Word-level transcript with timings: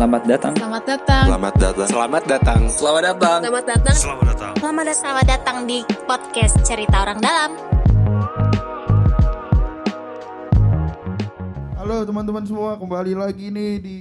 Selamat 0.00 0.24
datang. 0.24 0.54
Selamat 0.56 0.84
datang. 0.88 1.24
Selamat 1.28 1.54
datang. 1.60 1.76
Selamat 1.92 2.24
datang. 2.24 2.60
Selamat 2.72 3.04
datang. 3.04 3.40
Selamat 3.44 3.64
datang. 3.68 3.96
Selamat 4.00 4.24
datang. 4.24 4.52
Selamat 4.56 4.84
datang. 4.88 4.96
Selamat 4.96 5.26
datang 5.28 5.56
di 5.68 5.78
podcast 6.08 6.56
Cerita 6.64 7.04
Orang 7.04 7.20
Dalam. 7.20 7.50
Halo 11.76 12.08
teman-teman 12.08 12.48
semua, 12.48 12.80
kembali 12.80 13.12
lagi 13.12 13.52
nih 13.52 13.72
di 13.76 13.96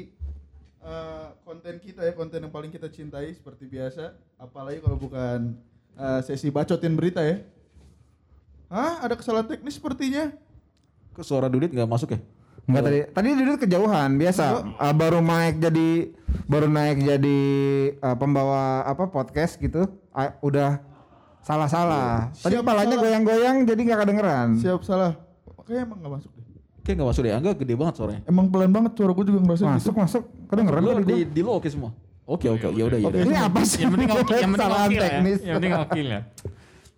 eh, 0.88 1.28
konten 1.44 1.76
kita 1.84 2.08
ya, 2.08 2.16
konten 2.16 2.48
yang 2.48 2.54
paling 2.56 2.72
kita 2.72 2.88
cintai 2.88 3.36
seperti 3.36 3.68
biasa. 3.68 4.16
Apalagi 4.40 4.80
kalau 4.80 4.96
bukan 4.96 5.52
eh, 6.00 6.20
sesi 6.24 6.48
bacotin 6.48 6.96
berita 6.96 7.20
ya. 7.28 7.44
Hah, 8.72 9.04
ada 9.04 9.20
kesalahan 9.20 9.52
teknis 9.52 9.76
sepertinya. 9.76 10.32
Kok 11.12 11.28
suara 11.28 11.52
Dudit 11.52 11.76
nggak 11.76 11.92
masuk 11.92 12.16
ya? 12.16 12.24
Enggak 12.70 12.84
tadi. 12.86 13.00
Tadi 13.10 13.28
duduk 13.34 13.58
kejauhan 13.60 14.10
biasa. 14.16 14.44
Ah, 14.78 14.94
baru 14.94 15.20
naik 15.20 15.58
jadi 15.58 15.90
baru 16.46 16.70
naik 16.70 16.98
jadi 17.02 17.40
ah, 18.00 18.14
pembawa 18.14 18.62
apa 18.84 19.10
podcast 19.10 19.58
gitu. 19.58 19.90
ah, 20.10 20.38
udah 20.40 20.78
salah-salah. 21.42 22.30
Tadi 22.36 22.54
Siap 22.54 22.62
kepalanya 22.62 22.94
salah. 22.94 23.04
goyang-goyang 23.04 23.56
jadi 23.66 23.82
nggak 23.82 24.00
kedengeran. 24.00 24.48
Siap 24.56 24.82
salah. 24.84 25.18
Kayaknya 25.66 25.82
emang 25.86 25.98
gak 26.00 26.14
masuk 26.16 26.32
deh. 26.32 26.46
Kayak 26.80 26.96
nggak 26.96 27.10
masuk 27.10 27.22
deh, 27.22 27.34
Angga 27.34 27.52
gede 27.54 27.74
banget 27.74 27.94
suaranya. 27.96 28.22
Emang 28.26 28.46
pelan 28.50 28.70
banget 28.70 28.92
suara 28.94 29.12
gue 29.14 29.26
juga 29.26 29.40
ngerasa 29.40 29.64
Masuk 29.68 29.94
gitu. 29.94 30.02
masuk. 30.02 30.24
Kedengeran 30.46 30.82
Lu 30.82 30.90
tadi 30.94 31.06
di, 31.06 31.18
di 31.26 31.42
lo 31.42 31.52
oke 31.58 31.70
semua. 31.70 31.92
Oke 32.26 32.46
oke, 32.46 32.66
ya 32.70 32.84
udah 32.86 33.00
ya 33.02 33.08
Oke. 33.10 33.18
udah. 33.18 33.22
Ini 33.26 33.36
apa 33.40 33.60
sih? 33.66 33.82
Yang 33.82 33.92
penting 33.98 34.10
oke, 34.12 34.34
yang 34.36 34.52
penting 34.54 34.70
oke 34.70 34.94
ya. 34.94 35.02
teknis. 35.02 35.40
Yang 35.42 35.56
penting 35.58 35.74
oke 35.74 36.00
lah. 36.06 36.22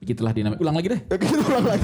Begitulah 0.02 0.32
dinamik. 0.34 0.58
Ulang 0.60 0.76
lagi 0.76 0.88
deh. 0.92 1.02
Ya 1.08 1.16
ulang 1.40 1.66
lagi. 1.68 1.84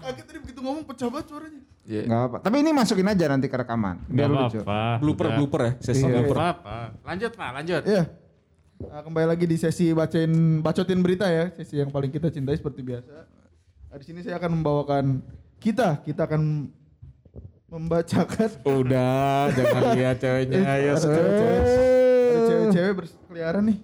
kita 0.00 0.22
tadi 0.24 0.38
begitu 0.40 0.60
ngomong 0.60 0.84
pecah 0.84 1.08
banget 1.08 1.26
suaranya. 1.28 1.60
Iya. 1.90 2.02
Enggak 2.06 2.22
apa. 2.22 2.36
Tapi 2.38 2.56
ini 2.62 2.70
masukin 2.70 3.02
aja 3.04 3.24
nanti 3.26 3.50
ke 3.50 3.56
rekaman. 3.56 3.96
Biar 4.06 4.30
Gak 4.30 4.38
lucu. 4.38 4.58
apa-apa. 4.62 5.02
Blooper 5.02 5.26
Udah. 5.26 5.36
blooper 5.36 5.60
ya 5.60 5.72
sesi 5.82 6.00
Iya. 6.00 6.10
blooper. 6.14 6.36
Gak 6.36 6.46
apa-apa. 6.46 6.76
Lanjut 7.02 7.32
pak, 7.34 7.50
lanjut. 7.50 7.82
Iya. 7.82 8.02
Nah, 8.80 9.00
kembali 9.02 9.26
lagi 9.28 9.44
di 9.44 9.56
sesi 9.58 9.86
bacain 9.90 10.32
bacotin 10.60 11.00
berita 11.02 11.26
ya, 11.26 11.50
sesi 11.52 11.76
yang 11.76 11.90
paling 11.90 12.08
kita 12.08 12.30
cintai 12.30 12.54
seperti 12.54 12.80
biasa. 12.80 13.12
Nah, 13.90 13.96
di 13.98 14.04
sini 14.06 14.22
saya 14.22 14.38
akan 14.38 14.50
membawakan 14.54 15.04
kita, 15.58 16.00
kita 16.00 16.24
akan 16.24 16.70
membacakan 17.68 18.50
Udah, 18.64 19.50
jangan 19.52 19.82
lihat 19.94 20.16
ceweknya. 20.16 20.58
Eh, 20.58 20.78
Ya, 20.80 20.92
ada 20.92 21.02
cewek-cewek, 21.02 21.60
cewek-cewek 22.46 22.92
berkeliaran 22.96 23.62
nih. 23.66 23.78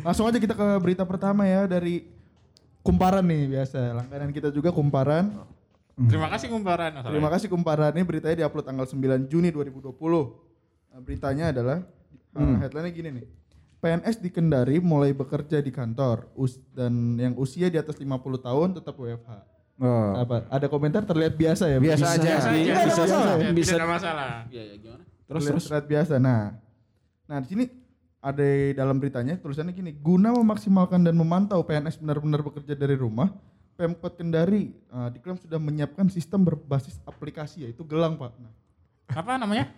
Langsung 0.00 0.24
aja 0.24 0.36
kita 0.36 0.52
ke 0.52 0.66
berita 0.78 1.04
pertama 1.04 1.44
ya 1.44 1.64
dari 1.64 2.04
Kumparan 2.80 3.24
nih 3.24 3.48
biasa. 3.50 3.96
Langganan 3.96 4.28
kita 4.28 4.52
juga 4.52 4.68
Kumparan. 4.68 5.32
Terima 5.94 6.26
kasih 6.26 6.50
kumparan. 6.50 6.90
Terima 7.06 7.30
kasih 7.30 7.46
Kumparan. 7.46 7.94
Ini 7.94 8.02
beritanya 8.02 8.36
diupload 8.44 8.66
tanggal 8.66 8.86
9 8.86 9.30
Juni 9.30 9.54
2020. 9.54 9.94
Nah, 10.90 11.00
beritanya 11.02 11.54
adalah 11.54 11.86
uh, 12.34 12.56
headline-nya 12.58 12.92
gini 12.94 13.10
nih. 13.22 13.26
PNS 13.78 14.16
di 14.18 14.32
Kendari 14.32 14.80
mulai 14.80 15.12
bekerja 15.12 15.60
di 15.60 15.68
kantor 15.68 16.32
us 16.34 16.56
dan 16.72 17.20
yang 17.20 17.36
usia 17.36 17.68
di 17.68 17.76
atas 17.76 18.00
50 18.00 18.10
tahun 18.40 18.68
tetap 18.80 18.96
WFH. 18.96 19.32
Oh. 19.78 20.12
Apa? 20.18 20.46
Ada 20.50 20.66
komentar 20.70 21.02
terlihat 21.06 21.34
biasa 21.36 21.70
ya? 21.70 21.78
Biasa 21.78 22.06
aja. 22.16 22.30
Biasa 22.42 22.48
aja. 22.48 22.66
bisa 22.80 23.02
ada 23.14 23.52
Bisa. 23.52 23.70
Tidak 23.74 23.82
ada 23.82 23.88
masalah. 23.90 24.32
Iya, 24.50 24.62
ya, 24.62 24.74
gimana? 24.80 25.02
Terus 25.04 25.42
Terus 25.42 25.44
terus. 25.46 25.64
terlihat 25.68 25.86
biasa. 25.86 26.14
Nah, 26.18 26.42
nah 27.26 27.38
di 27.42 27.48
sini 27.50 27.64
ada 28.24 28.46
dalam 28.72 28.96
beritanya 28.96 29.36
tulisannya 29.36 29.76
gini, 29.76 29.92
guna 29.92 30.32
memaksimalkan 30.32 31.04
dan 31.04 31.12
memantau 31.12 31.60
PNS 31.60 32.00
benar-benar 32.00 32.40
bekerja 32.40 32.72
dari 32.72 32.96
rumah, 32.96 33.28
Pemkot 33.74 34.14
Kendari 34.14 34.70
uh, 34.88 35.10
diklaim 35.10 35.34
sudah 35.36 35.58
menyiapkan 35.58 36.06
sistem 36.06 36.42
berbasis 36.42 36.98
aplikasi 37.02 37.66
yaitu 37.66 37.82
Gelang 37.82 38.14
Pak. 38.14 38.32
Nah, 38.36 38.52
Apa 39.10 39.34
namanya? 39.34 39.68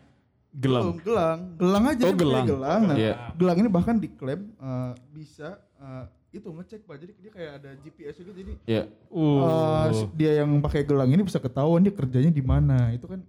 Gelang. 0.52 0.82
belum, 0.88 0.98
gelang, 1.04 1.38
gelang 1.60 1.84
aja. 1.84 2.00
Oh, 2.00 2.08
dia 2.08 2.12
pakai 2.12 2.24
gelang. 2.24 2.46
gelang. 2.46 2.80
Nah, 2.86 2.96
Iya. 2.96 3.12
gelang 3.36 3.56
ini 3.60 3.68
bahkan 3.68 3.96
diklaim 3.96 4.40
uh, 4.56 4.96
bisa 5.10 5.60
uh, 5.76 6.04
itu 6.30 6.48
ngecek 6.48 6.80
Pak. 6.82 6.96
Jadi 6.96 7.12
dia 7.18 7.30
kayak 7.30 7.52
ada 7.60 7.70
GPS 7.76 8.14
juga 8.16 8.32
jadi 8.32 8.52
Ya. 8.64 8.82
uh, 9.12 9.88
dia 10.12 10.40
yang 10.40 10.48
pakai 10.60 10.80
gelang 10.80 11.08
ini 11.08 11.20
bisa 11.20 11.36
ketahuan 11.36 11.84
dia 11.84 11.92
kerjanya 11.92 12.32
di 12.32 12.40
mana. 12.40 12.88
Itu 12.90 13.04
kan 13.04 13.20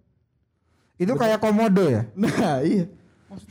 Itu 0.95 1.13
kayak 1.13 1.37
komodo 1.37 1.83
ya? 1.85 2.07
nah 2.15 2.57
iya. 2.59 2.87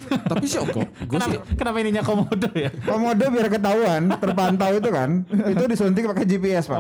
Tapi 0.06 0.44
sih 0.44 0.56
oke. 0.56 0.80
Gue 1.04 1.18
sih 1.20 1.36
Kenapa, 1.36 1.52
kenapa 1.54 1.76
ininya 1.78 2.02
komodo 2.02 2.48
ya? 2.52 2.70
Komodo 2.82 3.24
biar 3.28 3.48
ketahuan, 3.48 4.02
terpantau 4.16 4.72
itu 4.72 4.88
kan. 4.88 5.10
itu 5.52 5.64
disuntik 5.66 6.08
pakai 6.08 6.24
GPS, 6.24 6.66
Pak. 6.66 6.78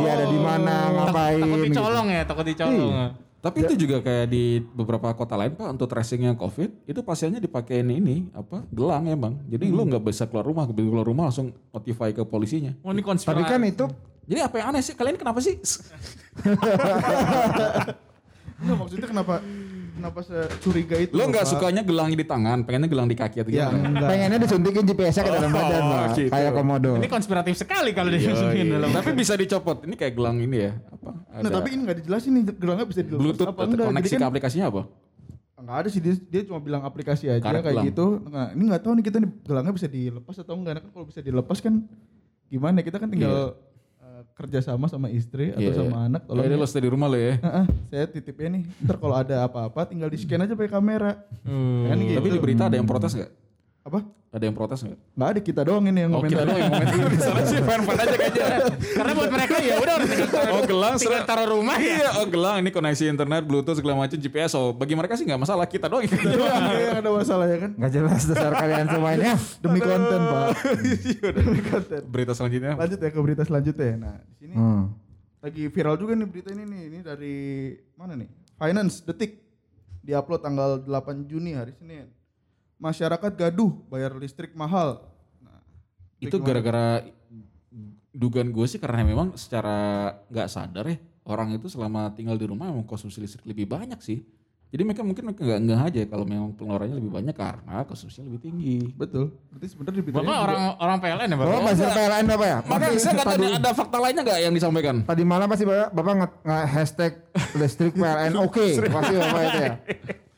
Dia 0.00 0.10
ada 0.14 0.26
di 0.26 0.38
mana, 0.38 0.74
ngapain 0.94 1.42
Takut 1.42 1.58
gitu. 1.58 1.66
dicolong 1.74 2.06
ya, 2.08 2.22
takut 2.22 2.46
dicolong. 2.46 2.92
Iya. 2.94 3.06
Tapi 3.36 3.62
itu 3.62 3.74
juga 3.78 4.02
kayak 4.02 4.26
di 4.26 4.58
beberapa 4.58 5.06
kota 5.14 5.38
lain 5.38 5.54
pak 5.54 5.70
untuk 5.70 5.86
tracingnya 5.86 6.34
covid 6.34 6.66
itu 6.82 6.98
pasiennya 6.98 7.38
dipakein 7.38 7.86
ini 7.86 8.26
apa 8.34 8.66
gelang 8.66 9.06
emang 9.06 9.38
jadi 9.46 9.70
lu 9.70 9.86
nggak 9.86 10.02
bisa 10.02 10.26
keluar 10.26 10.42
rumah 10.42 10.66
begitu 10.66 10.90
keluar 10.90 11.06
rumah 11.06 11.30
langsung 11.30 11.54
notify 11.70 12.10
ke 12.10 12.26
polisinya 12.26 12.74
Oh 12.82 12.90
ini 12.90 13.06
Tapi 13.06 13.14
konspirasi. 13.14 13.46
kan 13.46 13.62
itu 13.62 13.86
jadi 14.26 14.50
apa 14.50 14.54
yang 14.58 14.74
aneh 14.74 14.82
sih 14.82 14.98
kalian 14.98 15.14
kenapa 15.14 15.38
sih 15.38 15.62
Enggak 18.56 18.76
maksudnya 18.82 19.06
kenapa 19.06 19.34
kenapa 19.96 20.20
saya 20.20 20.44
curiga 20.58 20.96
itu? 20.98 21.10
lo 21.10 21.24
nggak 21.24 21.46
sukanya 21.46 21.80
gelangnya 21.80 22.14
di 22.14 22.26
tangan 22.26 22.58
pengennya 22.62 22.86
gelang 22.86 23.06
di 23.06 23.14
kaki 23.14 23.36
atau 23.38 23.48
Ya 23.48 23.66
gimana 23.66 24.06
pengennya 24.06 24.38
disuntikin 24.38 24.84
GPS-nya 24.84 25.22
ke 25.22 25.32
dalam 25.32 25.48
Oh, 25.48 25.56
badan, 25.56 25.82
Pak. 25.82 26.04
gitu. 26.14 26.28
Kayak 26.28 26.52
komodo. 26.52 26.92
Ini 26.94 27.08
konspiratif 27.08 27.54
sekali 27.56 27.90
kalau 27.90 28.08
Iya, 28.08 28.20
dimasukin 28.22 28.60
iya. 28.62 28.74
dalam. 28.76 28.88
tapi 28.92 29.10
bisa 29.12 29.32
dicopot 29.34 29.78
ini 29.82 29.94
kayak 29.94 30.12
gelang 30.12 30.38
ini 30.38 30.56
ya 30.60 30.72
apa 30.86 31.10
Nah, 31.36 31.50
tapi 31.50 31.68
ini 31.70 31.80
enggak 31.82 31.98
dijelasin 31.98 32.30
nih 32.30 32.42
gelangnya 32.54 32.86
bisa 32.86 33.00
dilepas 33.00 33.22
bluetooth 33.22 33.48
apa 33.48 33.60
enggak. 33.62 33.86
koneksi 33.86 34.04
Jadi 34.04 34.12
ke 34.12 34.18
kan 34.18 34.28
aplikasinya 34.28 34.66
apa 34.68 34.82
enggak 35.56 35.76
ada 35.78 35.88
sih 35.88 36.00
dia, 36.00 36.14
dia 36.14 36.42
cuma 36.44 36.58
bilang 36.58 36.82
aplikasi 36.82 37.24
aja 37.26 37.40
Karet 37.40 37.60
kayak 37.60 37.74
gelang. 37.74 37.86
gitu. 37.88 38.06
Nah, 38.26 38.46
ini 38.52 38.62
enggak 38.62 38.82
tahu 38.82 38.92
nih 38.92 39.04
kita 39.04 39.16
nih 39.18 39.30
gelangnya 39.42 39.72
bisa 39.74 39.86
dilepas 39.86 40.36
atau 40.36 40.54
enggak. 40.54 40.72
Nah, 40.72 40.82
kan 40.82 40.90
kalau 40.92 41.06
bisa 41.06 41.20
dilepas 41.20 41.58
kan 41.58 41.74
gimana? 42.46 42.78
Kita 42.78 42.96
kan 42.96 43.08
tinggal 43.08 43.32
eh, 43.32 43.48
kerja 44.36 44.60
sama 44.60 44.84
sama 44.86 45.08
istri 45.08 45.48
atau 45.48 45.64
Iya, 45.64 45.72
sama 45.74 45.96
iya. 45.96 46.06
anak. 46.12 46.22
Ya 46.22 46.28
Tolong 46.28 46.44
udah 46.44 46.52
ya. 46.52 46.60
lo 46.60 46.66
stay 46.68 46.82
di 46.84 46.90
rumah 46.92 47.08
lo 47.08 47.16
ya 47.16 47.34
saya 47.88 48.04
titipnya 48.04 48.48
nih. 48.60 48.62
Ntar 48.84 48.96
kalau 49.00 49.16
ada 49.16 49.36
apa-apa 49.42 49.88
tinggal 49.88 50.12
di 50.12 50.18
scan 50.20 50.44
aja 50.44 50.52
pakai 50.52 50.68
kamera. 50.70 51.12
Hmm. 51.42 51.88
Kan 51.88 51.96
gitu. 52.04 52.16
tapi 52.20 52.28
di 52.28 52.40
berita 52.40 52.68
ada 52.68 52.76
yang 52.76 52.84
protes 52.84 53.16
nggak 53.16 53.30
apa? 53.86 53.98
Ada 54.36 54.44
yang 54.44 54.52
protes 54.52 54.78
nggak 54.78 55.00
Enggak 55.16 55.28
ada 55.28 55.40
kita 55.40 55.60
doang 55.62 55.84
ini 55.86 55.98
yang 55.98 56.12
Oh, 56.12 56.20
kita 56.20 56.28
komentar. 56.36 56.44
doang 56.44 56.60
yang 56.60 56.70
komentar. 56.70 57.08
Di 57.08 57.18
sana 57.18 57.40
sih 57.42 57.56
fan-fan 57.58 57.96
aja 57.96 58.14
kayaknya. 58.14 58.46
Karena 58.92 59.12
buat 59.12 59.30
mereka 59.30 59.54
ya 59.58 59.74
udah 59.76 59.92
orang 59.96 60.06
tinggal 60.06 60.28
taruh, 60.28 60.52
Oh 60.52 60.62
gelang 60.62 60.94
tinggal 60.94 61.22
taruh 61.24 61.46
rumah 61.50 61.76
ya. 61.76 61.88
Iya, 61.96 62.08
oh 62.14 62.26
gelang 62.26 62.56
ini 62.58 62.68
koneksi 62.68 63.04
internet, 63.08 63.42
bluetooth 63.42 63.74
segala 63.74 63.94
macam 63.98 64.14
GPS. 64.14 64.52
Oh 64.52 64.70
bagi 64.70 64.92
mereka 64.92 65.14
sih 65.14 65.24
nggak 65.24 65.40
masalah, 65.40 65.64
kita 65.64 65.86
doang. 65.86 66.04
yang- 66.04 66.20
doang 66.36 66.62
yang 66.68 66.96
ada 66.98 67.10
masalah 67.10 67.46
ya 67.46 67.58
kan. 67.58 67.70
Nggak 67.72 67.90
jelas 67.90 68.22
dasar 68.24 68.52
kalian 68.52 68.86
semuanya. 68.86 69.32
Demi 69.64 69.80
konten, 69.80 70.20
Pak. 70.22 70.48
Demi 71.36 71.60
konten. 71.62 72.00
Berita 72.06 72.32
selanjutnya. 72.32 72.72
Lanjut 72.74 72.98
ya 72.98 73.08
ke 73.08 73.18
berita 73.18 73.42
selanjutnya. 73.42 73.90
Nah, 73.96 74.14
di 74.22 74.34
sini 74.38 74.52
Hmm. 74.52 74.92
lagi 75.38 75.64
viral 75.66 75.96
juga 75.96 76.12
nih 76.12 76.26
berita 76.26 76.50
ini 76.50 76.64
nih. 76.66 76.82
Ini 76.86 76.98
dari 77.00 77.36
mana 77.94 78.12
nih? 78.14 78.28
Finance 78.54 79.00
Detik. 79.00 79.40
Diupload 80.02 80.38
tanggal 80.38 80.70
8 80.80 80.92
Juni 81.24 81.50
hari 81.50 81.72
Senin. 81.72 82.06
Masyarakat 82.76 83.32
gaduh 83.32 83.72
bayar 83.88 84.12
listrik 84.14 84.52
mahal. 84.52 85.00
Nah, 85.40 85.60
Itu 86.18 86.36
gara-gara 86.38 87.00
dugaan 88.10 88.48
gue 88.48 88.66
sih 88.66 88.76
karena 88.76 89.00
memang 89.02 89.32
secara 89.34 89.76
nggak 90.26 90.48
sadar 90.48 90.84
ya 90.86 90.96
orang 91.24 91.52
itu 91.52 91.66
selama 91.66 92.08
tinggal 92.12 92.34
di 92.34 92.44
rumah 92.44 92.68
memang 92.68 92.84
konsumsi 92.84 93.18
listrik 93.18 93.44
lebih 93.44 93.66
banyak 93.66 93.98
sih. 93.98 94.24
Jadi 94.66 94.82
mereka 94.82 95.00
mungkin 95.00 95.22
mereka 95.22 95.40
nggak 95.40 95.60
nggak 95.62 95.80
aja 95.80 96.00
kalau 96.06 96.26
memang 96.26 96.50
pengeluarannya 96.52 96.98
lebih 96.98 97.08
banyak 97.08 97.32
karena 97.32 97.86
konsumsinya 97.86 98.26
lebih 98.26 98.40
tinggi. 98.42 98.76
mahal. 98.82 98.98
Betul. 98.98 99.24
Berarti 99.48 99.66
sebenarnya 99.68 99.94
di 99.94 100.02
beritanya 100.02 100.20
Bapak 100.22 100.34
juga- 100.34 100.44
orang 100.44 100.62
orang 100.76 100.96
PLN 100.98 101.28
ya 101.28 101.36
Bapak? 101.36 101.52
Bapak 101.54 101.92
PLN 101.94 102.24
Bapak 102.26 102.46
ya? 102.46 102.58
Makanya 102.66 102.98
saya 102.98 103.12
nggak 103.14 103.26
tahu 103.26 103.36
ada, 103.36 103.48
ada 103.56 103.70
fakta 103.72 103.96
lainnya 103.96 104.22
nggak 104.22 104.38
yang 104.42 104.52
disampaikan. 104.52 104.96
Tadi 105.02 105.22
malam 105.22 105.46
pasti 105.46 105.64
Bapak, 105.64 105.88
Bapak 105.92 106.12
nge, 106.12 106.28
nge- 106.42 106.68
hashtag 106.68 107.12
listrik 107.54 107.92
PLN 107.94 108.32
oke. 108.36 108.66
Pasti 108.92 109.14
Bapak 109.14 109.40
itu 109.44 109.58
ya. 109.60 109.70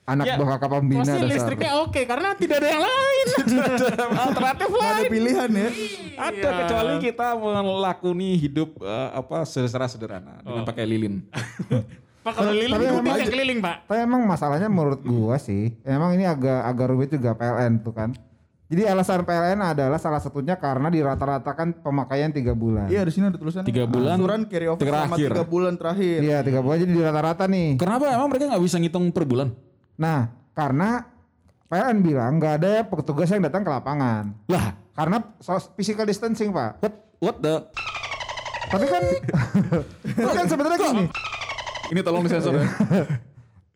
Anak 0.08 0.24
Ya, 0.24 0.40
kakak 0.40 0.70
pembina 0.70 1.04
Pasti 1.04 1.12
dasar. 1.14 1.28
listriknya 1.28 1.72
oke 1.78 2.00
karena 2.02 2.28
tidak 2.32 2.56
ada 2.58 2.68
yang 2.70 2.80
lain. 2.80 3.26
Alternatif 4.24 4.66
Nggak 4.66 4.80
ada 4.82 4.96
lain. 4.96 5.10
pilihan 5.10 5.50
ya. 5.52 5.68
Ada 6.16 6.48
kecuali 6.56 6.92
kita 6.98 7.26
melakoni 7.36 8.30
hidup 8.34 8.80
eh, 8.80 9.08
apa 9.12 9.44
secara 9.44 9.84
sederhana 9.84 10.40
dengan 10.40 10.64
pakai 10.64 10.84
lilin. 10.84 11.20
Pak 12.24 12.32
kalau 12.34 12.50
lilin 12.50 12.72
Tapi 12.72 12.84
bisa 13.04 13.20
aja- 13.20 13.28
keliling 13.30 13.58
Pak. 13.60 13.76
Tapi 13.84 14.00
emang 14.00 14.24
masalahnya 14.24 14.66
menurut 14.66 15.00
gua 15.00 15.36
sih, 15.36 15.76
emang 15.82 16.12
ini 16.12 16.24
agak 16.24 16.60
agak 16.62 16.86
rumit 16.88 17.08
juga 17.10 17.32
PLN 17.32 17.80
tuh 17.80 17.92
kan. 17.92 18.10
Jadi 18.68 18.84
alasan 18.84 19.24
PLN 19.24 19.60
adalah 19.62 19.96
salah 19.96 20.20
satunya 20.20 20.52
karena 20.54 20.88
di 20.88 21.00
rata-ratakan 21.00 21.80
pemakaian 21.80 22.28
tiga 22.28 22.52
bulan. 22.52 22.84
Iya, 22.86 23.00
di 23.02 23.12
sini 23.12 23.24
ada 23.26 23.36
tulisannya. 23.36 23.64
Tiga 23.64 23.84
bulan 23.84 24.16
Aturan 24.16 24.40
carry 24.44 24.66
over 24.66 24.76
selama 24.78 24.96
terakhir. 25.10 25.28
tiga 25.30 25.44
bulan 25.46 25.74
terakhir. 25.74 26.18
Iya 26.20 26.38
tiga 26.42 26.60
bulan 26.60 26.76
jadi 26.78 26.92
di 26.92 27.00
rata-rata 27.00 27.44
nih. 27.46 27.68
Kenapa 27.76 28.04
emang 28.08 28.28
mereka 28.28 28.44
nggak 28.46 28.60
bisa 28.62 28.76
ngitung 28.76 29.08
per 29.08 29.24
bulan? 29.24 29.48
Nah 29.98 30.30
karena 30.54 31.04
PLN 31.68 31.98
bilang 32.00 32.40
nggak 32.40 32.54
ada 32.64 32.72
petugas 32.88 33.28
yang 33.28 33.44
datang 33.44 33.60
ke 33.60 33.70
lapangan. 33.70 34.32
Lah, 34.48 34.72
Karena 34.96 35.22
physical 35.78 36.08
distancing 36.08 36.50
pak. 36.50 36.80
what 36.82 36.94
what 37.20 37.36
the? 37.38 37.54
Tapi 38.68 38.84
kan, 38.88 39.02
tapi 40.26 40.34
kan 40.34 40.46
sebenarnya 40.48 40.78
gini. 40.80 41.04
Ini 41.88 42.00
tolong 42.02 42.22
disensor 42.24 42.56
ya. 42.56 42.66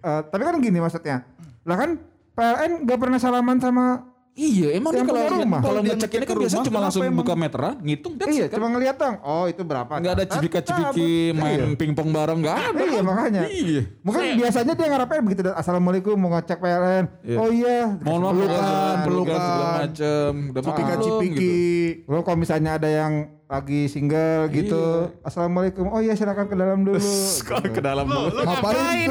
Eh, 0.03 0.23
tapi 0.35 0.43
kan 0.43 0.59
gini 0.59 0.83
maksudnya. 0.83 1.23
Lah 1.63 1.79
kan 1.79 1.95
PLN 2.35 2.91
gak 2.91 2.99
pernah 2.99 3.23
salaman 3.23 3.63
sama 3.63 4.03
Iya, 4.33 4.81
emang 4.81 4.97
dia 4.97 5.05
kalau 5.05 5.29
rumah. 5.29 5.61
kalau 5.61 5.81
ngecek 5.85 6.11
ini 6.17 6.25
kan 6.25 6.37
rumah, 6.41 6.65
cuma 6.65 6.79
langsung 6.89 7.05
emang? 7.05 7.21
buka 7.21 7.35
meteran, 7.37 7.77
ngitung 7.85 8.17
that's 8.17 8.33
Iya, 8.33 8.45
kan. 8.49 8.57
cuma 8.57 8.67
ngeliat 8.73 8.97
dong. 8.97 9.17
Oh, 9.21 9.45
itu 9.45 9.61
berapa? 9.61 9.93
Nggak 10.01 10.15
ada 10.17 10.25
cipika-cipiki 10.25 11.37
main 11.37 11.61
iya. 11.61 11.77
pingpong 11.77 12.09
bareng 12.09 12.41
nggak 12.41 12.57
ada. 12.57 12.81
Iya 12.81 12.97
kan? 12.97 13.05
makanya. 13.05 13.43
Iya. 13.53 13.83
Mungkin 14.01 14.23
biasanya 14.41 14.73
dia 14.73 14.87
ngarepnya 14.89 15.21
begitu 15.21 15.41
Assalamualaikum 15.53 16.17
mau 16.17 16.33
ngecek 16.33 16.59
PLN. 16.65 17.05
Iya. 17.29 17.37
Oh 17.37 17.49
iya. 17.53 17.79
Mohon 18.01 18.21
maaf 18.25 18.33
Pelukan, 18.33 18.97
pelukan, 19.05 19.37
segala 19.37 19.69
macem. 19.85 20.31
Udah 20.49 20.63
Cipika 20.65 20.95
cipiki. 20.97 21.37
gitu. 21.37 22.09
Lo 22.09 22.19
kalau 22.25 22.39
misalnya 22.41 22.71
ada 22.81 22.89
yang 22.89 23.13
lagi 23.51 23.85
single 23.85 24.49
gitu, 24.49 25.13
Assalamualaikum. 25.21 25.85
Oh 25.93 26.01
iya 26.01 26.17
silakan 26.17 26.49
ke 26.49 26.57
dalam 26.57 26.89
dulu. 26.89 26.99
ke 27.77 27.83
dalam 27.85 28.07
dulu. 28.09 28.41
Ngapain? 28.49 29.09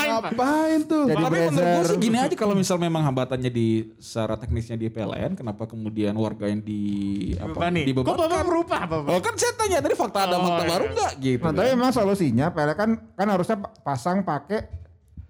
Ngapain 0.00 0.80
tuh? 0.88 1.04
Jadi 1.10 1.22
Tapi 1.22 1.36
menurut 1.52 1.68
gue 1.68 1.84
sih 1.92 1.98
gini 2.00 2.16
aja 2.16 2.34
kalau 2.38 2.54
misal 2.56 2.80
memang 2.80 3.04
hambatannya 3.04 3.52
di 3.52 3.92
secara 4.00 4.40
teknisnya 4.40 4.80
di 4.80 4.88
PLN, 4.88 5.36
kenapa 5.36 5.68
kemudian 5.68 6.16
warga 6.16 6.48
yang 6.48 6.64
di 6.64 6.82
apa 7.36 7.52
Bebani. 7.52 7.84
Kok 7.84 7.88
dibebankan? 7.90 8.16
bapak 8.16 8.44
merubah 8.48 8.80
bapak? 8.88 9.10
Oh 9.12 9.20
kan 9.20 9.34
saya 9.36 9.52
tanya 9.60 9.78
tadi 9.84 9.94
fakta 9.94 10.18
ada 10.24 10.36
fakta 10.40 10.62
iya. 10.64 10.70
baru 10.72 10.84
nggak 10.96 11.12
gitu? 11.20 11.42
Nah, 11.44 11.52
kan? 11.52 11.58
tapi 11.60 11.68
memang 11.76 11.92
solusinya 11.92 12.46
PLN 12.54 12.76
kan 12.76 12.90
kan 13.12 13.26
harusnya 13.28 13.56
pasang 13.84 14.24
pakai 14.24 14.85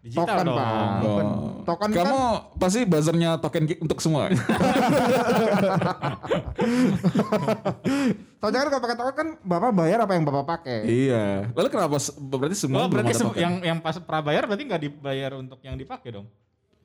Digital 0.07 0.23
token, 0.29 0.47
dong. 0.47 0.57
Pak. 0.57 1.03
Oh. 1.03 1.51
Token 1.67 1.91
Kamu 1.91 2.15
kan 2.17 2.55
pasti 2.57 2.81
buzzernya 2.83 3.31
token 3.37 3.67
untuk 3.81 3.99
semua. 3.99 4.31
Soalnya 8.37 8.59
kan 8.61 8.69
kalau 8.69 8.83
pakai 8.83 8.97
token 8.97 9.15
kan 9.15 9.29
Bapak 9.41 9.71
bayar 9.75 9.99
apa 10.01 10.13
yang 10.15 10.25
Bapak 10.25 10.45
pakai. 10.47 10.79
iya. 10.87 11.51
Lalu 11.51 11.69
kenapa 11.69 11.97
berarti 12.21 12.57
semua 12.57 12.79
Oh, 12.79 12.89
berarti 12.89 13.13
sem- 13.13 13.27
token? 13.27 13.41
yang 13.41 13.55
yang 13.65 13.79
pas 13.81 13.99
prabayar 13.99 14.47
berarti 14.47 14.63
nggak 14.65 14.83
dibayar 14.83 15.31
untuk 15.35 15.59
yang 15.61 15.75
dipakai 15.75 16.15
dong. 16.15 16.27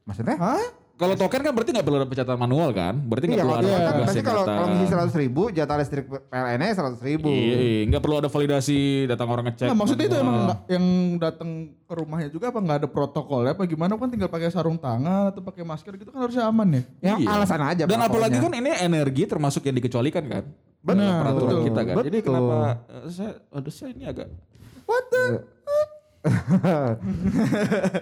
Maksudnya? 0.02 0.36
Hah? 0.36 0.66
Kalau 1.02 1.16
token 1.18 1.42
kan 1.42 1.52
berarti 1.52 1.72
nggak 1.72 1.82
perlu 1.82 1.98
ada 1.98 2.06
pencatatan 2.06 2.38
manual 2.38 2.70
kan? 2.70 2.94
Berarti 2.94 3.26
nggak 3.26 3.36
Iya, 3.36 3.44
perlu 3.44 3.58
ada 3.58 3.66
kan 3.66 3.82
petugas 3.90 4.14
yang 4.14 4.24
kalau 4.24 4.44
kalau 4.46 4.68
ngisi 4.70 4.86
seratus 4.86 5.16
ribu, 5.18 5.42
jatah 5.50 5.76
listrik 5.76 6.04
PLN-nya 6.06 6.74
seratus 6.78 7.02
ribu. 7.02 7.26
Iya, 7.28 7.58
iya, 7.58 7.82
nggak 7.90 8.02
perlu 8.02 8.16
ada 8.16 8.30
validasi 8.30 8.78
datang 9.10 9.28
orang 9.28 9.46
ngecek. 9.50 9.66
Nah, 9.66 9.76
maksudnya 9.76 10.06
itu 10.06 10.16
emang 10.16 10.36
nggak- 10.46 10.62
yang 10.70 10.86
datang 11.18 11.50
ke 11.74 11.94
rumahnya 11.98 12.30
juga 12.30 12.46
apa 12.48 12.60
nggak 12.62 12.78
ada 12.78 12.88
protokolnya 12.88 13.52
apa 13.52 13.64
gimana 13.66 13.98
kan 13.98 14.08
tinggal 14.08 14.30
pakai 14.30 14.48
sarung 14.48 14.78
tangan 14.78 15.28
atau 15.28 15.42
pakai 15.42 15.66
masker 15.66 15.98
gitu 15.98 16.14
kan 16.14 16.22
harusnya 16.22 16.46
aman 16.46 16.68
ya. 16.70 16.82
Yang 17.04 17.18
Iya. 17.20 17.30
alasan 17.34 17.62
aja. 17.64 17.84
Dan 17.84 18.00
apalagi 18.00 18.38
kan 18.38 18.54
ini 18.54 18.70
energi 18.72 19.24
termasuk 19.26 19.66
yang 19.66 19.74
dikecualikan 19.76 20.24
kan? 20.24 20.46
Benar, 20.80 21.18
peraturan 21.20 21.50
betul, 21.52 21.66
kita 21.66 21.82
kan. 21.84 21.96
Jadi 22.00 22.10
betul. 22.16 22.28
kenapa 22.30 22.56
eh, 22.88 23.04
saya 23.10 23.32
aduh 23.50 23.74
saya 23.74 23.90
ini 23.92 24.06
agak 24.06 24.28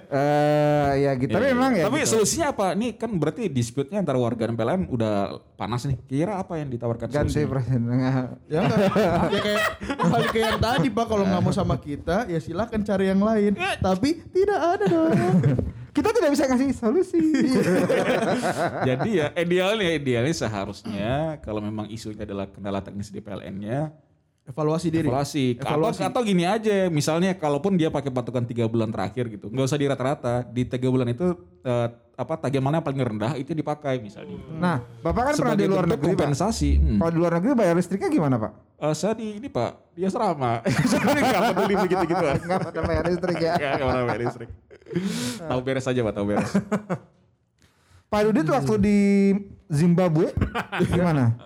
Eh 0.10 0.92
ya 1.00 1.12
gitu. 1.16 1.32
Tapi 1.32 1.46
Iya, 1.46 1.54
memang 1.56 1.72
iya. 1.74 1.82
ya. 1.82 1.86
Tapi 1.88 1.98
gitu. 2.04 2.12
solusinya 2.18 2.48
apa? 2.52 2.66
Ini 2.76 2.88
kan 3.00 3.12
berarti 3.16 3.48
dispute-nya 3.48 4.04
antara 4.04 4.20
warga 4.20 4.50
dan 4.50 4.56
PLN 4.56 4.82
udah 4.92 5.16
panas 5.56 5.88
nih. 5.88 5.98
Kira 6.04 6.36
apa 6.36 6.60
yang 6.60 6.68
ditawarkan 6.68 7.08
ganti 7.08 7.40
solusinya? 7.40 7.50
presiden. 7.50 7.82
Ya 8.50 8.60
enggak. 8.66 8.80
ya 9.30 9.40
kayak 9.40 9.62
hal 9.88 10.24
kayak 10.30 10.48
yang 10.52 10.62
tadi 10.62 10.88
Pak 10.90 11.06
kalau 11.08 11.24
nggak 11.24 11.42
mau 11.42 11.54
sama 11.54 11.76
kita 11.78 12.28
ya 12.28 12.40
silakan 12.40 12.82
cari 12.84 13.06
yang 13.08 13.22
lain. 13.22 13.54
Tapi 13.80 14.10
tidak 14.30 14.60
ada 14.60 14.86
dong. 14.86 15.12
Kita 15.90 16.10
tidak 16.14 16.32
bisa 16.32 16.44
ngasih 16.46 16.70
solusi. 16.72 17.20
Jadi 18.88 19.10
ya 19.20 19.34
idealnya 19.34 19.90
idealnya 19.90 20.32
seharusnya 20.32 21.42
kalau 21.42 21.60
memang 21.60 21.90
isunya 21.90 22.24
adalah 22.24 22.46
kendala 22.48 22.80
teknis 22.80 23.10
di 23.10 23.20
PLN-nya 23.20 23.90
Evaluasi 24.50 24.90
diri. 24.90 25.06
evaluasi. 25.06 25.62
Evaluasi. 25.62 26.02
Atau, 26.02 26.10
atau 26.10 26.22
gini 26.26 26.42
aja, 26.42 26.90
misalnya 26.90 27.38
kalaupun 27.38 27.78
dia 27.78 27.94
pakai 27.94 28.10
patokan 28.10 28.50
tiga 28.50 28.66
bulan 28.66 28.90
terakhir 28.90 29.30
gitu, 29.30 29.46
nggak 29.54 29.66
usah 29.70 29.78
di 29.78 29.86
rata-rata. 29.86 30.42
Di 30.50 30.66
tiga 30.66 30.90
bulan 30.90 31.06
itu 31.14 31.38
eh, 31.62 31.88
apa 32.18 32.34
tagihan 32.36 32.66
mana 32.66 32.82
yang 32.82 32.88
paling 32.90 33.02
rendah 33.06 33.38
itu 33.38 33.54
dipakai 33.54 34.02
misalnya. 34.02 34.42
Nah, 34.58 34.82
Bapak 35.06 35.32
kan 35.32 35.34
pernah 35.38 35.54
Sebagai 35.54 35.62
di 35.62 35.70
luar 35.70 35.86
negeri, 35.86 36.12
Pak. 36.12 36.18
kompensasi. 36.18 36.72
Hmm. 36.82 36.98
Kalau 36.98 37.12
di 37.14 37.20
luar 37.22 37.34
negeri 37.38 37.52
bayar 37.54 37.76
listriknya 37.78 38.10
gimana, 38.10 38.36
Pak? 38.42 38.52
Eh, 38.80 38.94
saya 38.98 39.14
di 39.14 39.28
ini 39.38 39.48
pak, 39.48 39.72
di 39.96 40.02
asrama. 40.08 40.66
saya 40.66 41.00
nggak 41.04 41.44
peduli 41.54 41.76
begitu 41.86 42.04
gitu. 42.10 42.26
Enggak 42.26 42.60
pakai 42.66 42.82
bayar 42.90 43.04
listrik 43.06 43.38
ya. 43.38 43.54
Nggak 43.54 43.72
nggak 43.78 43.88
pernah 43.88 44.06
bayar 44.10 44.22
listrik. 44.26 44.50
tahu 45.46 45.60
beres 45.62 45.86
aja 45.86 46.00
pak, 46.02 46.14
tahu 46.18 46.26
beres. 46.26 46.52
Pak 48.10 48.22
Dudit 48.26 48.48
waktu 48.50 48.74
di 48.82 48.98
Zimbabwe 49.70 50.34
gimana? 50.98 51.38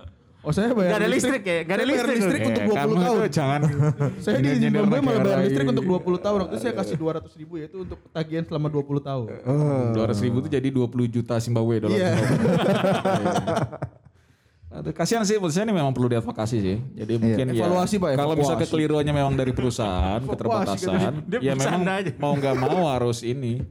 Oh 0.44 0.52
saya 0.52 0.76
bayar 0.76 0.90
Nggak 0.92 1.00
ada 1.00 1.08
listrik 1.08 1.42
ya? 1.42 1.58
Nggak 1.64 1.78
ada 1.80 1.86
listrik. 1.88 2.16
listrik 2.20 2.42
untuk 2.44 2.60
Eh, 2.60 2.68
20 2.68 2.76
kamu 2.76 2.96
tahun. 3.00 3.30
jangan. 3.32 3.62
Saya 4.24 4.38
di 4.38 4.50
Zimbabwe 4.60 4.98
malah 5.00 5.22
bayar 5.24 5.40
listrik 5.42 5.68
untuk 5.70 5.86
20 5.88 6.20
tahun. 6.20 6.38
Waktu 6.44 6.58
saya 6.60 6.74
kasih 6.76 6.96
200 7.00 7.40
ribu 7.40 7.54
ya 7.56 7.66
itu 7.66 7.78
untuk 7.80 8.00
tagihan 8.12 8.44
selama 8.44 8.68
20 8.68 9.00
tahun. 9.00 9.28
Dua 9.92 10.04
ratus 10.04 10.20
ribu 10.20 10.38
itu 10.40 10.50
jadi 10.52 10.68
20 10.68 10.84
juta 11.10 11.40
Zimbabwe 11.40 11.76
dolar. 11.80 11.96
Iya. 11.96 12.12
Aduh, 14.74 14.90
kasihan 14.90 15.22
sih, 15.22 15.38
saya 15.54 15.64
ini 15.64 15.72
memang 15.72 15.94
perlu 15.94 16.10
diadvokasi 16.10 16.58
sih. 16.58 16.78
Jadi 16.98 17.14
mungkin 17.16 17.46
ya, 17.54 17.62
Evaluasi, 17.62 18.02
Pak, 18.02 18.10
kalau 18.18 18.34
misal 18.34 18.58
evakuasi. 18.58 18.74
kekeliruannya 18.74 19.14
memang 19.14 19.34
dari 19.38 19.54
perusahaan, 19.54 20.18
Evakuasi, 20.18 20.34
keterbatasan, 20.34 21.12
Dia 21.30 21.40
ya 21.40 21.54
memang 21.54 21.82
mau 22.18 22.34
nggak 22.34 22.56
mau 22.58 22.90
harus 22.90 23.22
ini. 23.22 23.62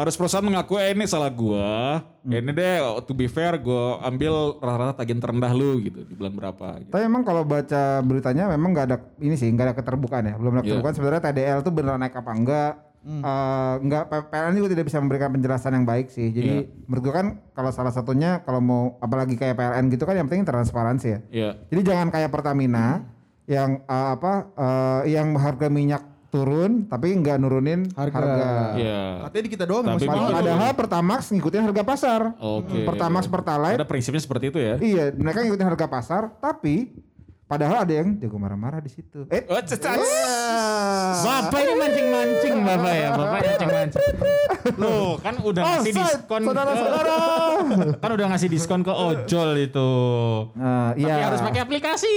Harus 0.00 0.16
perusahaan 0.16 0.40
mengaku 0.40 0.80
eh 0.80 0.96
ini 0.96 1.04
salah 1.04 1.28
gua. 1.28 2.00
Ini 2.24 2.40
deh 2.48 2.76
to 3.04 3.12
be 3.12 3.28
fair 3.28 3.60
gua 3.60 4.00
ambil 4.00 4.56
rata-rata 4.56 5.04
tagihan 5.04 5.20
terendah 5.20 5.52
lu 5.52 5.76
gitu 5.76 6.08
di 6.08 6.16
bulan 6.16 6.32
berapa 6.32 6.80
gitu. 6.80 6.88
Tapi 6.88 7.04
memang 7.04 7.20
kalau 7.20 7.44
baca 7.44 8.00
beritanya 8.00 8.48
memang 8.48 8.72
nggak 8.72 8.86
ada 8.88 8.96
ini 9.20 9.36
sih, 9.36 9.52
nggak 9.52 9.66
ada 9.68 9.74
keterbukaan 9.76 10.24
ya. 10.24 10.34
Belum 10.40 10.56
ada 10.56 10.64
Iya. 10.64 10.72
keterbukaan 10.72 10.96
sebenarnya 10.96 11.22
TDL 11.22 11.58
tuh 11.60 11.72
beneran 11.76 12.00
naik 12.00 12.16
apa 12.16 12.32
enggak. 12.32 12.74
Eh, 13.00 13.74
enggak 13.80 14.02
PLN 14.08 14.56
juga 14.56 14.68
tidak 14.72 14.84
bisa 14.88 14.98
memberikan 15.04 15.28
penjelasan 15.32 15.72
yang 15.76 15.84
baik 15.84 16.08
sih. 16.08 16.32
Jadi 16.32 16.64
Iya. 16.64 16.72
menurut 16.88 17.02
gua 17.04 17.14
kan 17.20 17.26
kalau 17.52 17.68
salah 17.68 17.92
satunya 17.92 18.40
kalau 18.40 18.64
mau 18.64 18.82
apalagi 19.00 19.36
kayak 19.36 19.52
PLN 19.52 19.92
gitu 19.92 20.08
kan 20.08 20.16
yang 20.16 20.32
penting 20.32 20.48
transparansi 20.48 21.06
ya. 21.12 21.20
Iya. 21.28 21.50
Jadi 21.68 21.80
jangan 21.84 22.08
kayak 22.08 22.32
Pertamina 22.32 23.04
yang 23.44 23.84
eh, 23.84 24.08
apa 24.16 24.32
eh, 24.56 25.12
yang 25.12 25.36
harga 25.36 25.68
minyak 25.68 26.09
turun 26.30 26.86
tapi 26.86 27.10
nggak 27.18 27.36
nurunin 27.42 27.90
Harga. 27.92 28.14
harga. 28.16 28.50
Iya. 28.78 29.02
Katanya 29.26 29.42
di 29.42 29.50
kita 29.50 29.64
doang 29.66 29.84
Tapi 29.84 30.06
mahal. 30.06 30.30
Padahal 30.30 30.70
Pertamax 30.78 31.20
ngikutin 31.34 31.62
harga 31.66 31.82
pasar. 31.82 32.20
Oke. 32.38 32.86
Pertamax 32.86 33.26
Pertalite 33.26 33.76
Ada 33.76 33.86
prinsipnya 33.86 34.22
seperti 34.22 34.54
itu 34.54 34.58
ya. 34.62 34.74
Iya, 34.78 35.04
mereka 35.18 35.42
ngikutin 35.42 35.66
harga 35.66 35.86
pasar, 35.90 36.22
tapi 36.38 36.94
padahal 37.50 37.82
ada 37.82 37.90
yang 37.92 38.14
jago 38.16 38.38
marah-marah 38.38 38.78
di 38.78 38.88
situ. 38.88 39.26
Eh, 39.26 39.42
Oh. 39.42 39.58
Bapak 41.20 41.58
ini 41.58 41.74
mancing-mancing 41.74 42.54
Bapak 42.62 42.92
ya, 42.94 43.08
Bapak 43.10 43.40
mancing-mancing. 43.42 44.14
Loh, 44.78 45.18
kan 45.18 45.34
udah 45.40 45.62
ngasih 45.66 45.90
Offside, 45.90 46.20
diskon. 46.22 46.40
saudara-saudara. 46.46 47.16
kan 47.98 48.10
udah 48.14 48.26
ngasih 48.30 48.48
diskon 48.48 48.80
ke 48.80 48.92
ojol 48.92 49.50
itu. 49.58 49.90
Nah, 50.54 50.94
Tapi 50.94 51.02
iya. 51.02 51.26
harus 51.26 51.40
pakai 51.40 51.60
aplikasi. 51.60 52.14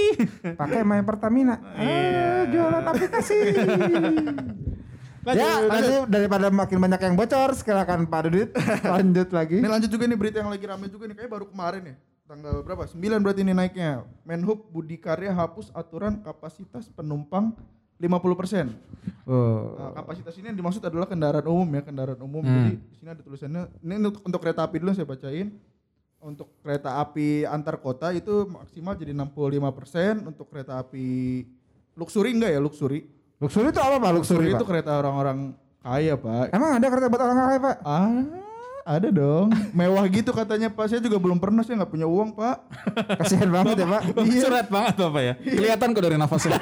pakai 0.54 0.80
My 0.86 1.02
Pertamina. 1.02 1.58
Ah, 1.74 2.46
jualan 2.46 2.84
aplikasi. 2.84 3.38
ya, 5.34 5.50
nanti 5.64 5.94
daripada 6.06 6.46
makin 6.52 6.78
banyak 6.78 7.00
yang 7.00 7.14
bocor, 7.16 7.56
silakan 7.56 8.04
Pak 8.06 8.20
Dudit 8.22 8.48
lanjut 8.94 9.28
lagi. 9.32 9.58
Ini 9.58 9.68
lanjut 9.68 9.90
juga 9.90 10.04
nih 10.04 10.18
berita 10.20 10.36
yang 10.38 10.52
lagi 10.52 10.64
rame 10.64 10.86
juga 10.86 11.08
nih 11.08 11.16
kayak 11.16 11.30
baru 11.32 11.46
kemarin 11.48 11.82
ya. 11.90 11.96
Tanggal 12.24 12.64
berapa? 12.64 12.88
9 12.88 13.20
berarti 13.20 13.44
ini 13.44 13.52
naiknya. 13.52 14.00
Menhub 14.24 14.64
Budi 14.72 14.96
Karya 14.96 15.28
hapus 15.28 15.68
aturan 15.76 16.24
kapasitas 16.24 16.88
penumpang 16.88 17.52
50%. 18.00 18.72
Oh. 19.28 19.76
Nah, 19.76 19.92
kapasitas 19.92 20.32
ini 20.40 20.48
yang 20.48 20.56
dimaksud 20.56 20.80
adalah 20.80 21.04
kendaraan 21.04 21.44
umum 21.44 21.68
ya, 21.68 21.82
kendaraan 21.84 22.20
umum. 22.24 22.40
Jadi 22.40 22.80
di 22.80 22.96
sini 22.96 23.08
ada 23.12 23.20
tulisannya. 23.20 23.62
Ini 23.84 23.94
untuk, 24.08 24.24
untuk 24.24 24.40
kereta 24.40 24.64
api 24.64 24.76
dulu 24.80 24.96
saya 24.96 25.04
bacain. 25.04 25.52
Untuk 26.24 26.48
kereta 26.64 26.96
api 27.04 27.44
antar 27.44 27.76
kota 27.76 28.08
itu 28.16 28.48
maksimal 28.48 28.96
jadi 28.96 29.12
65%, 29.12 30.24
untuk 30.24 30.48
kereta 30.48 30.80
api 30.80 31.44
luxury 31.92 32.32
enggak 32.32 32.56
ya, 32.56 32.60
luxury. 32.64 33.04
Luxury 33.36 33.68
itu 33.68 33.80
apa 33.84 34.00
Pak? 34.00 34.10
Luxury, 34.16 34.48
Luxury 34.48 34.56
itu 34.56 34.64
Pak? 34.64 34.70
kereta 34.72 34.92
orang-orang 34.96 35.52
kaya, 35.84 36.16
Pak. 36.16 36.56
Emang 36.56 36.80
ada 36.80 36.86
kereta 36.88 37.06
buat 37.12 37.20
orang 37.20 37.36
kaya, 37.36 37.58
Pak? 37.60 37.76
Ah, 37.84 38.24
ada 38.86 39.08
dong. 39.08 39.48
Mewah 39.72 40.04
gitu 40.06 40.30
katanya 40.30 40.68
Pak. 40.68 40.84
Saya 40.86 41.00
juga 41.00 41.16
belum 41.16 41.36
pernah, 41.36 41.60
saya 41.60 41.80
nggak 41.80 41.88
punya 41.88 42.04
uang 42.04 42.32
Pak. 42.32 42.56
Kasihan 43.16 43.48
banget 43.48 43.80
ya, 43.80 43.86
Pak. 43.88 44.02
Surat 44.30 44.66
banget 44.68 44.94
Bapak 44.98 45.22
ya. 45.22 45.34
Kelihatan 45.40 45.88
kok 45.90 46.02
dari 46.02 46.16
nafasnya. 46.16 46.60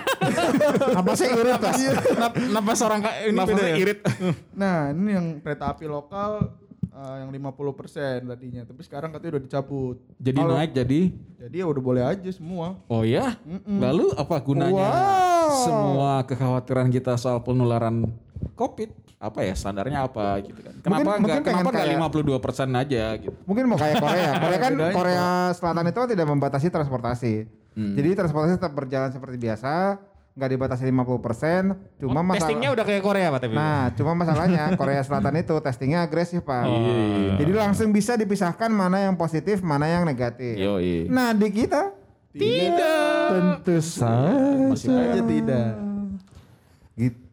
Apa 1.02 1.12
sih 1.12 1.26
irit, 1.26 1.58
Pak? 1.58 1.72
Nap, 2.14 2.32
napas 2.48 2.78
orang 2.80 3.00
ini 3.22 3.34
Nafasnya 3.34 3.68
ya. 3.68 3.76
irit. 3.76 3.98
Nah, 4.54 4.90
ini 4.90 5.10
yang 5.10 5.26
kereta 5.38 5.68
api 5.68 5.84
lokal 5.84 6.46
eh, 6.84 7.16
yang 7.18 7.30
50% 7.32 8.22
tadinya. 8.24 8.62
Tapi 8.62 8.80
sekarang 8.80 9.10
katanya 9.10 9.36
udah 9.36 9.44
dicabut. 9.44 9.96
Jadi 10.16 10.38
Kalau- 10.38 10.54
naik 10.54 10.72
jadi 10.72 11.00
Jadi 11.42 11.56
ya 11.56 11.66
udah 11.66 11.82
boleh 11.82 12.02
aja 12.06 12.30
semua. 12.30 12.78
Oh 12.86 13.02
ya? 13.02 13.34
Lalu 13.66 14.14
apa 14.14 14.38
gunanya 14.38 14.78
Wow. 14.78 15.50
semua 15.58 16.10
kekhawatiran 16.22 16.86
kita 16.86 17.18
soal 17.18 17.42
penularan 17.42 18.06
COVID? 18.52 18.90
Apa 19.16 19.46
ya 19.46 19.54
standarnya 19.54 20.02
apa 20.02 20.42
gitu 20.42 20.58
kan? 20.58 20.74
Kenapa 20.82 20.98
Mungkin- 20.98 21.20
enggak 21.22 21.36
mungkin 21.38 21.42
kenapa 21.46 21.68
enggak 21.70 21.86
kayak- 21.86 22.66
52% 22.66 22.70
aja 22.74 23.04
gitu? 23.16 23.36
Mungkin 23.46 23.64
mau 23.66 23.78
kayak 23.78 23.96
Korea. 23.98 24.30
Korea 24.44 24.58
kan 24.58 24.72
Korea 24.90 25.26
Selatan 25.54 25.84
itu 25.86 25.98
kan 25.98 26.08
tidak 26.10 26.26
membatasi 26.26 26.66
transportasi. 26.68 27.34
Hmm. 27.72 27.94
Jadi 27.94 28.08
transportasi 28.12 28.52
tetap 28.56 28.72
berjalan 28.72 29.10
seperti 29.10 29.36
biasa. 29.38 29.74
nggak 30.32 30.48
dibatasi 30.48 30.88
50%, 30.88 32.00
cuma 32.00 32.24
masalah 32.24 32.40
Testingnya 32.40 32.72
udah 32.72 32.84
kayak 32.88 33.04
Korea 33.04 33.28
Pak 33.28 33.40
tapi. 33.44 33.52
Nah, 33.52 33.92
cuma 33.92 34.16
masalahnya 34.16 34.72
Korea 34.80 35.04
Selatan 35.04 35.36
itu 35.36 35.52
testingnya 35.60 36.00
agresif, 36.00 36.40
Pak. 36.40 36.64
Iya. 36.64 37.36
Jadi 37.36 37.52
langsung 37.52 37.92
bisa 37.92 38.16
dipisahkan 38.16 38.72
mana 38.72 39.04
yang 39.04 39.12
positif, 39.12 39.60
mana 39.60 39.92
yang 39.92 40.08
negatif. 40.08 40.56
Yoi. 40.56 41.04
Nah, 41.12 41.36
di 41.36 41.52
kita 41.52 41.92
tidak. 42.32 43.28
Tentu 43.28 43.76
saja. 43.84 44.72
Saja 44.72 45.20
tidak. 45.20 45.91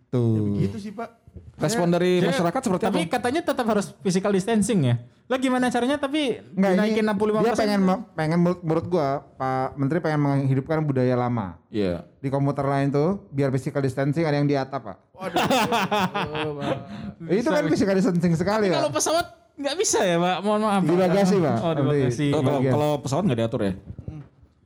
Gitu. 0.09 0.57
Gitu 0.57 0.77
sih 0.81 0.91
Pak. 0.91 1.21
Respon 1.59 1.93
dari 1.93 2.17
Ya, 2.17 2.33
masyarakat 2.33 2.61
seperti 2.65 2.83
tapi 2.89 3.01
apa? 3.05 3.11
katanya 3.19 3.41
tetap 3.45 3.65
harus 3.69 3.93
physical 4.01 4.33
distancing 4.33 4.79
ya. 4.81 4.95
Lah 5.29 5.37
gimana 5.37 5.69
caranya 5.69 6.01
tapi 6.01 6.41
Enggak 6.57 6.71
ini 6.73 6.97
dinaikin 6.97 7.05
65 7.05 7.45
dia 7.45 7.53
pengen 7.53 7.81
pengen 8.17 8.39
menurut, 8.41 8.85
gua 8.89 9.21
Pak 9.37 9.77
Menteri 9.77 10.01
pengen 10.01 10.25
menghidupkan 10.25 10.81
budaya 10.81 11.13
lama. 11.13 11.61
Iya. 11.69 12.09
Di 12.17 12.33
komuter 12.33 12.65
lain 12.65 12.89
tuh 12.89 13.21
biar 13.29 13.53
physical 13.53 13.85
distancing 13.85 14.25
ada 14.25 14.41
yang 14.41 14.49
di 14.49 14.57
atap, 14.57 14.81
Pak. 14.81 14.97
itu 17.29 17.45
kan 17.45 17.63
physical 17.69 17.93
distancing 17.93 18.33
sekali 18.33 18.73
ya. 18.73 18.81
Kalau 18.81 18.89
pesawat 18.89 19.25
nggak 19.59 19.75
bisa 19.75 19.99
ya 20.01 20.17
Pak, 20.17 20.37
mohon 20.41 20.65
maaf. 20.65 20.81
Di 20.81 20.95
bagasi, 20.95 21.35
Pak. 21.37 21.57
Oh 21.61 21.73
di 21.77 21.83
bagasi. 21.85 22.27
Oh, 22.33 22.41
kalau 22.41 22.89
pesawat 23.03 23.23
nggak 23.29 23.39
diatur 23.45 23.61
ya? 23.67 23.73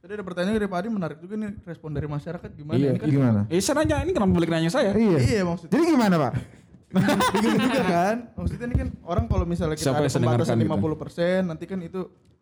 Tadi 0.04 0.20
ada 0.20 0.26
pertanyaan 0.28 0.60
dari 0.60 0.68
Pak 0.68 0.80
Adi 0.84 0.90
menarik 0.92 1.18
juga 1.24 1.40
nih 1.40 1.64
respon 1.64 1.96
dari 1.96 2.12
masyarakat 2.12 2.50
gimana? 2.52 2.76
Iya, 2.76 2.92
Ini 2.92 3.00
kan 3.00 3.08
Gimana? 3.08 3.40
Eh, 3.48 3.64
saya 3.64 3.76
nanya, 3.80 4.04
ini 4.04 4.12
kenapa 4.12 4.36
balik 4.36 4.52
nanya 4.52 4.68
saya? 4.68 4.92
Iya. 4.92 5.16
Iya 5.16 5.42
maksudnya 5.48 5.72
Jadi 5.72 5.84
gimana, 5.96 6.16
Pak? 6.20 6.34
bingung 7.40 7.60
juga 7.72 7.82
kan. 7.88 8.16
Maksudnya 8.36 8.66
ini 8.68 8.76
kan 8.84 8.90
orang 9.08 9.26
kalau 9.32 9.46
misalnya 9.48 9.80
kita 9.80 9.96
Siapa 9.96 10.04
ada 10.04 10.12
pembatasan 10.12 10.60
mendengarkan 10.60 11.48
50% 11.48 11.50
nanti 11.56 11.66
kan 11.72 11.80
itu 11.80 12.02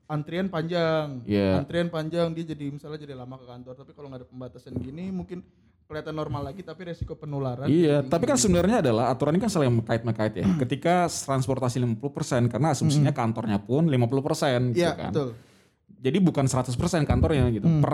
antrian 0.10 0.50
panjang. 0.50 1.22
Iya. 1.30 1.62
Antrian 1.62 1.90
panjang 1.94 2.34
dia 2.34 2.46
jadi 2.50 2.66
misalnya 2.74 2.98
jadi 2.98 3.14
lama 3.14 3.38
ke 3.38 3.46
kantor. 3.46 3.74
Tapi 3.78 3.92
kalau 3.94 4.08
nggak 4.10 4.22
ada 4.26 4.28
pembatasan 4.34 4.74
gini 4.82 5.14
mungkin 5.14 5.46
kelihatan 5.86 6.18
normal 6.18 6.42
lagi 6.50 6.66
tapi 6.66 6.82
resiko 6.90 7.14
penularan. 7.14 7.70
Iya, 7.70 8.02
tapi 8.02 8.26
kan 8.26 8.42
sebenarnya 8.42 8.82
adalah 8.82 9.14
aturan 9.14 9.38
ini 9.38 9.42
kan 9.46 9.54
saling 9.54 9.70
mengkait-mengkait 9.70 10.34
ya. 10.34 10.50
Ketika 10.66 11.06
transportasi 11.06 11.78
50% 11.78 12.50
karena 12.50 12.74
asumsinya 12.74 13.14
kantornya 13.14 13.62
pun 13.62 13.86
50% 13.86 14.74
gitu 14.74 14.82
Iya 14.82 14.98
kan. 14.98 15.14
betul. 15.14 15.30
Jadi 16.02 16.18
bukan 16.18 16.46
100% 16.46 16.74
kantornya 17.06 17.46
gitu. 17.54 17.66
Hmm. 17.66 17.80
Per 17.80 17.94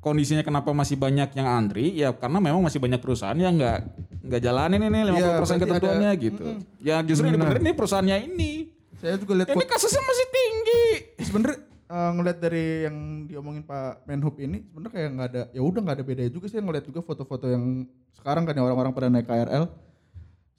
kondisinya 0.00 0.40
kenapa 0.40 0.70
masih 0.70 0.94
banyak 0.94 1.34
yang 1.34 1.48
antri 1.50 1.90
ya 1.92 2.14
karena 2.14 2.38
memang 2.38 2.62
masih 2.62 2.78
banyak 2.78 2.96
perusahaan 2.96 3.34
yang 3.34 3.58
nggak 3.58 3.78
nggak 4.22 4.40
jalanin 4.40 4.78
ini 4.80 4.98
50% 5.02 5.12
Iya, 5.12 5.26
berarti 5.34 5.56
ketentuannya 5.60 6.10
ada- 6.10 6.22
gitu. 6.22 6.44
Ya 6.78 6.96
justru 7.02 7.24
yang 7.26 7.34
dibenerin 7.36 7.62
ini 7.62 7.74
perusahaannya 7.74 8.16
ini. 8.24 8.52
Saya 8.96 9.20
juga 9.20 9.36
lihat 9.36 9.50
Ini 9.50 9.66
kasusnya 9.66 10.00
masih 10.00 10.26
tinggi. 10.30 10.84
sebenarnya 11.20 11.58
eh, 11.86 12.10
ngeliat 12.12 12.38
dari 12.38 12.64
yang 12.82 12.96
diomongin 13.26 13.62
Pak 13.62 14.06
Menhub 14.06 14.36
ini 14.38 14.62
sebenarnya 14.64 14.92
kayak 14.92 15.08
nggak 15.12 15.28
ada 15.28 15.42
ya 15.50 15.60
udah 15.60 15.80
nggak 15.80 15.96
ada 15.96 16.04
bedanya 16.04 16.30
juga 16.30 16.46
sih 16.46 16.56
ngeliat 16.56 16.82
juga 16.82 17.00
foto-foto 17.00 17.46
yang 17.46 17.84
sekarang 18.12 18.42
kan 18.42 18.54
yang 18.54 18.64
orang-orang 18.64 18.90
pada 18.90 19.06
naik 19.06 19.22
KRL 19.24 19.64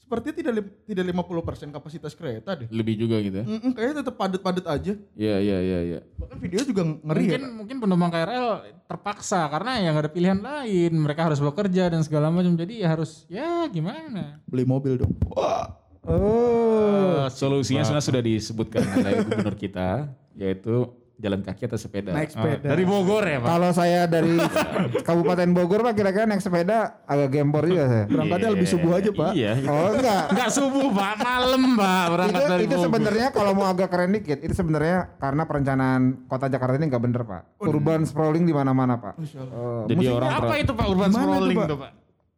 sepertinya 0.08 0.36
tidak 0.40 0.54
tidak 0.88 1.04
50% 1.04 1.76
kapasitas 1.76 2.16
kereta 2.16 2.56
deh. 2.56 2.72
Lebih 2.72 2.96
juga 2.96 3.20
gitu 3.20 3.44
ya. 3.44 3.46
Mm-mm, 3.46 3.76
kayaknya 3.76 4.08
tetap 4.08 4.16
padat-padat 4.16 4.64
aja. 4.64 4.96
Iya, 5.20 5.36
iya, 5.44 5.58
iya, 5.60 5.80
iya. 5.84 6.00
Bahkan 6.16 6.40
video 6.40 6.64
juga 6.64 6.88
ngeri 6.88 7.28
Mungkin 7.28 7.44
ya. 7.44 7.52
mungkin 7.52 7.76
penumpang 7.84 8.12
KRL 8.16 8.48
terpaksa 8.88 9.52
karena 9.52 9.84
ya 9.84 9.92
nggak 9.92 10.06
ada 10.08 10.14
pilihan 10.16 10.40
lain. 10.40 10.92
Mereka 10.96 11.28
harus 11.28 11.44
bekerja 11.44 11.92
dan 11.92 12.08
segala 12.08 12.32
macam. 12.32 12.56
Jadi 12.56 12.80
ya 12.80 12.88
harus 12.96 13.28
ya 13.28 13.68
gimana? 13.68 14.40
Beli 14.48 14.64
mobil 14.64 14.96
dong. 14.96 15.12
Wah. 15.36 15.76
Oh. 16.08 17.28
Eh, 17.28 17.28
solusinya 17.36 17.84
sebenarnya 17.84 18.08
sudah 18.08 18.24
disebutkan 18.24 18.80
oleh 18.96 19.28
gubernur 19.28 19.56
kita 19.60 20.08
yaitu 20.40 20.88
jalan 21.18 21.42
kaki 21.42 21.66
atau 21.66 21.76
sepeda. 21.76 22.12
Naik 22.12 22.30
sepeda. 22.30 22.62
Dari 22.64 22.84
Bogor 22.84 23.22
ya 23.22 23.38
Pak. 23.38 23.50
Kalau 23.50 23.70
saya 23.72 24.06
dari 24.06 24.38
Kabupaten 25.08 25.50
Bogor 25.50 25.82
Pak 25.82 25.94
kira-kira 25.94 26.24
naik 26.24 26.40
sepeda 26.40 27.02
agak 27.04 27.30
gempor 27.32 27.66
juga 27.66 27.86
saya. 27.86 28.06
Berangkatnya 28.06 28.50
lebih 28.52 28.68
subuh 28.68 28.92
aja 28.94 29.10
pak. 29.10 29.32
Iya. 29.34 29.52
Oh 29.64 29.90
enggak. 29.92 30.24
Enggak 30.30 30.50
subuh 30.52 30.86
Pak, 30.88 31.14
malam 31.18 31.64
Pak 31.74 32.06
berangkat 32.08 32.38
itu 32.40 32.48
dari 32.48 32.64
itu 32.64 32.70
Bogor. 32.72 32.86
sebenarnya 32.86 33.28
kalau 33.30 33.52
mau 33.52 33.66
agak 33.66 33.88
keren 33.88 34.12
dikit 34.12 34.40
itu 34.40 34.54
sebenarnya 34.54 34.98
karena 35.18 35.44
perencanaan 35.44 36.02
kota 36.26 36.46
Jakarta 36.48 36.74
ini 36.76 36.86
nggak 36.86 37.04
bener 37.04 37.22
pak 37.24 37.42
urban 37.60 38.02
sprawling 38.04 38.44
di 38.44 38.52
mana-mana 38.52 38.96
pak 38.96 39.18
Eh, 39.18 39.84
Jadi 39.88 40.06
orang 40.08 40.30
apa 40.32 40.54
itu 40.56 40.72
Pak 40.72 40.86
urban 40.86 41.10
tuh, 41.10 41.18
scrolling 41.18 41.58
Pak? 41.58 41.68
tuh 41.68 41.78
Pak? 41.80 41.92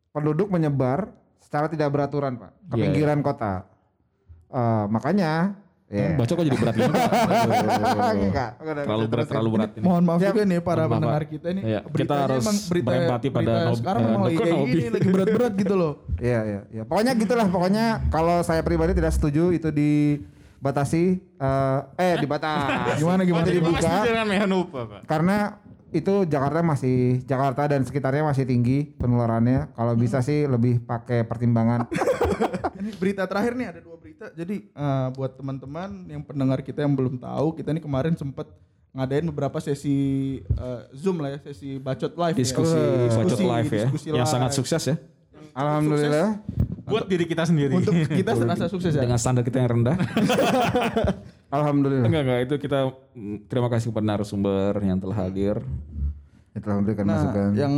penduduk 0.09 0.47
menyebar 0.47 0.99
secara 1.37 1.67
tidak 1.67 1.89
beraturan 1.89 2.33
pak 2.35 2.51
ke 2.65 2.75
Iya, 2.75 2.83
pinggiran 2.85 3.19
kota 3.19 3.67
Eh, 4.47 4.85
makanya 4.87 5.53
ya 5.89 6.13
Baca 6.13 6.31
kok 6.31 6.45
jadi 6.45 6.57
berat 6.57 6.75
ini. 6.77 6.85
Enggak, 8.29 8.49
terlalu 8.61 9.05
berat, 9.09 9.25
terlalu 9.25 9.49
berat 9.57 9.71
ini. 9.73 9.83
Mohon 9.83 10.03
maaf 10.05 10.19
juga 10.21 10.41
nih 10.45 10.59
para 10.61 10.83
pendengar 10.85 11.23
kita 11.25 11.47
nih. 11.49 11.63
Iya, 11.65 11.79
kita 11.89 12.13
harus 12.29 12.45
berita, 12.69 12.87
berempati 12.93 13.27
pada 13.27 13.41
berita 13.41 13.65
Nob- 13.65 13.79
sekarang 13.81 14.01
eh, 14.01 14.05
memang 14.05 14.21
lagi 14.21 14.35
Nob- 14.35 14.45
kayak 14.45 14.59
gini, 14.61 14.85
lagi 14.93 15.09
berat-berat 15.09 15.53
gitu 15.57 15.75
loh. 15.75 15.93
Iya, 16.29 16.39
iya, 16.45 16.61
iya. 16.69 16.83
Pokoknya 16.83 17.13
gitulah, 17.15 17.47
pokoknya 17.47 17.85
kalau 18.11 18.43
saya 18.43 18.61
pribadi 18.61 18.91
tidak 18.93 19.15
setuju 19.15 19.49
itu 19.49 19.71
dibatasi 19.71 21.03
eh 21.17 21.79
eh 21.97 22.13
dibatasi. 22.21 22.99
Gimana, 23.01 23.21
gimana? 23.25 23.45
Itu 23.47 23.53
dibuka 23.57 23.93
karena 25.07 25.37
itu 25.89 26.21
Jakarta 26.29 26.61
masih 26.61 27.25
Jakarta 27.25 27.65
dan 27.65 27.81
sekitarnya 27.81 28.21
masih 28.21 28.45
tinggi 28.45 28.93
penularannya. 28.93 29.73
Kalau 29.73 29.93
bisa 29.97 30.21
sih 30.21 30.45
lebih 30.45 30.85
pakai 30.85 31.25
pertimbangan. 31.25 31.89
Ini 32.79 32.95
berita 32.95 33.25
terakhir 33.25 33.57
nih 33.57 33.67
ada 33.73 33.79
dua 33.81 33.98
berita. 34.19 34.35
Jadi 34.35 34.55
eh, 34.67 35.07
buat 35.15 35.31
teman-teman 35.33 35.89
yang 36.07 36.21
pendengar 36.21 36.59
kita 36.59 36.83
yang 36.83 36.93
belum 36.93 37.15
tahu, 37.17 37.55
kita 37.55 37.71
ini 37.71 37.79
kemarin 37.79 38.13
sempat 38.13 38.51
ngadain 38.91 39.23
beberapa 39.25 39.57
sesi 39.57 39.97
eh, 40.43 40.81
Zoom 40.91 41.23
lah 41.23 41.37
ya, 41.37 41.39
sesi 41.41 41.79
bacot 41.79 42.11
live 42.11 42.35
Diskusi 42.35 42.75
ya. 42.75 43.15
bacot 43.15 43.39
live 43.39 43.71
ya. 43.71 43.85
diskusi 43.87 44.07
Yang 44.09 44.19
live. 44.19 44.33
sangat 44.33 44.51
sukses 44.53 44.83
ya. 44.83 44.95
Alhamdulillah. 45.55 46.29
Buat 46.83 47.05
diri 47.05 47.25
kita 47.25 47.45
sendiri. 47.45 47.73
Untuk 47.75 47.93
kita 48.19 48.33
serasa 48.33 48.65
sukses 48.65 48.91
ya. 48.91 49.01
Dengan 49.05 49.15
standar 49.15 49.45
kita 49.45 49.61
yang 49.61 49.69
rendah. 49.77 49.97
Alhamdulillah. 51.55 52.05
enggak, 52.05 52.23
enggak. 52.23 52.39
Itu 52.45 52.55
kita 52.59 52.79
mm, 53.13 53.37
terima 53.45 53.69
kasih 53.69 53.89
kepada 53.89 54.05
narasumber 54.07 54.73
yang 54.81 54.97
telah 54.97 55.17
hadir. 55.19 55.55
Itu 56.51 56.61
telah 56.61 56.75
memberikan 56.77 57.05
Nah, 57.05 57.13
masukan. 57.15 57.49
yang 57.53 57.73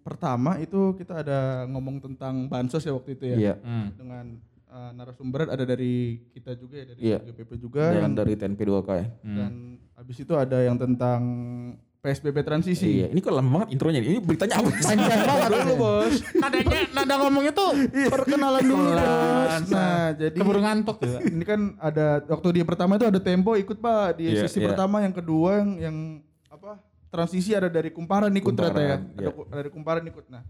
pertama 0.00 0.56
itu 0.56 0.96
kita 0.96 1.20
ada 1.20 1.40
ngomong 1.68 2.00
tentang 2.00 2.48
bansos 2.48 2.80
ya 2.80 2.92
waktu 2.92 3.10
itu 3.14 3.24
ya. 3.28 3.36
Iya. 3.36 3.54
Hmm. 3.60 3.86
Dengan 3.94 4.24
eh, 4.68 4.90
narasumber 4.92 5.40
ada 5.46 5.64
dari 5.64 5.94
kita 6.28 6.52
juga 6.54 6.74
ya 6.76 6.86
dari 6.86 7.00
Iya. 7.02 7.18
GPP 7.24 7.50
juga 7.56 7.84
Dan 7.88 8.00
yang 8.02 8.14
dari 8.14 8.32
TNP 8.34 8.60
2K 8.62 8.88
ya. 8.92 9.06
dan 9.24 9.52
habis 9.92 10.16
itu 10.16 10.32
ada 10.32 10.58
yang 10.58 10.76
tentang 10.76 11.20
PSBB 11.98 12.46
transisi. 12.46 13.02
Iya, 13.02 13.10
ini 13.10 13.18
kok 13.18 13.34
lama 13.34 13.50
banget 13.58 13.74
intronya. 13.74 13.98
Ini 13.98 14.22
beritanya 14.22 14.62
apa? 14.62 14.70
Panjang 14.70 15.18
banget 15.18 15.50
dulu 15.58 15.74
bos. 15.76 16.14
Nadanya 16.32 16.78
nada 16.94 17.14
ngomongnya 17.18 17.52
tuh 17.52 17.70
Perkenalan 18.06 18.62
dulu 18.62 18.86
bos. 18.86 19.52
Nah 19.66 20.14
jadi 20.14 20.36
keburu 20.36 20.60
ngantuk 20.62 20.96
ya. 21.02 21.18
ini 21.26 21.42
kan 21.42 21.60
ada 21.76 22.22
waktu 22.24 22.48
dia 22.54 22.64
pertama 22.64 22.94
itu 22.94 23.04
ada 23.04 23.18
Tempo 23.18 23.58
ikut 23.58 23.76
pak 23.76 24.14
di 24.14 24.30
Iya, 24.30 24.46
sesi 24.46 24.62
iya. 24.62 24.70
pertama 24.70 25.02
yang 25.02 25.10
kedua 25.10 25.58
yang, 25.58 25.70
yang 25.82 25.96
apa 26.46 26.78
transisi 27.08 27.50
ada 27.50 27.66
dari 27.66 27.90
Kumparan 27.90 28.30
ikut 28.30 28.52
ternyata 28.52 28.78
ya. 28.78 28.96
Kumparan, 28.96 29.18
Ada 29.18 29.26
iya. 29.26 29.54
dari 29.58 29.70
Kumparan 29.74 30.04
ikut. 30.06 30.24
Nah 30.30 30.42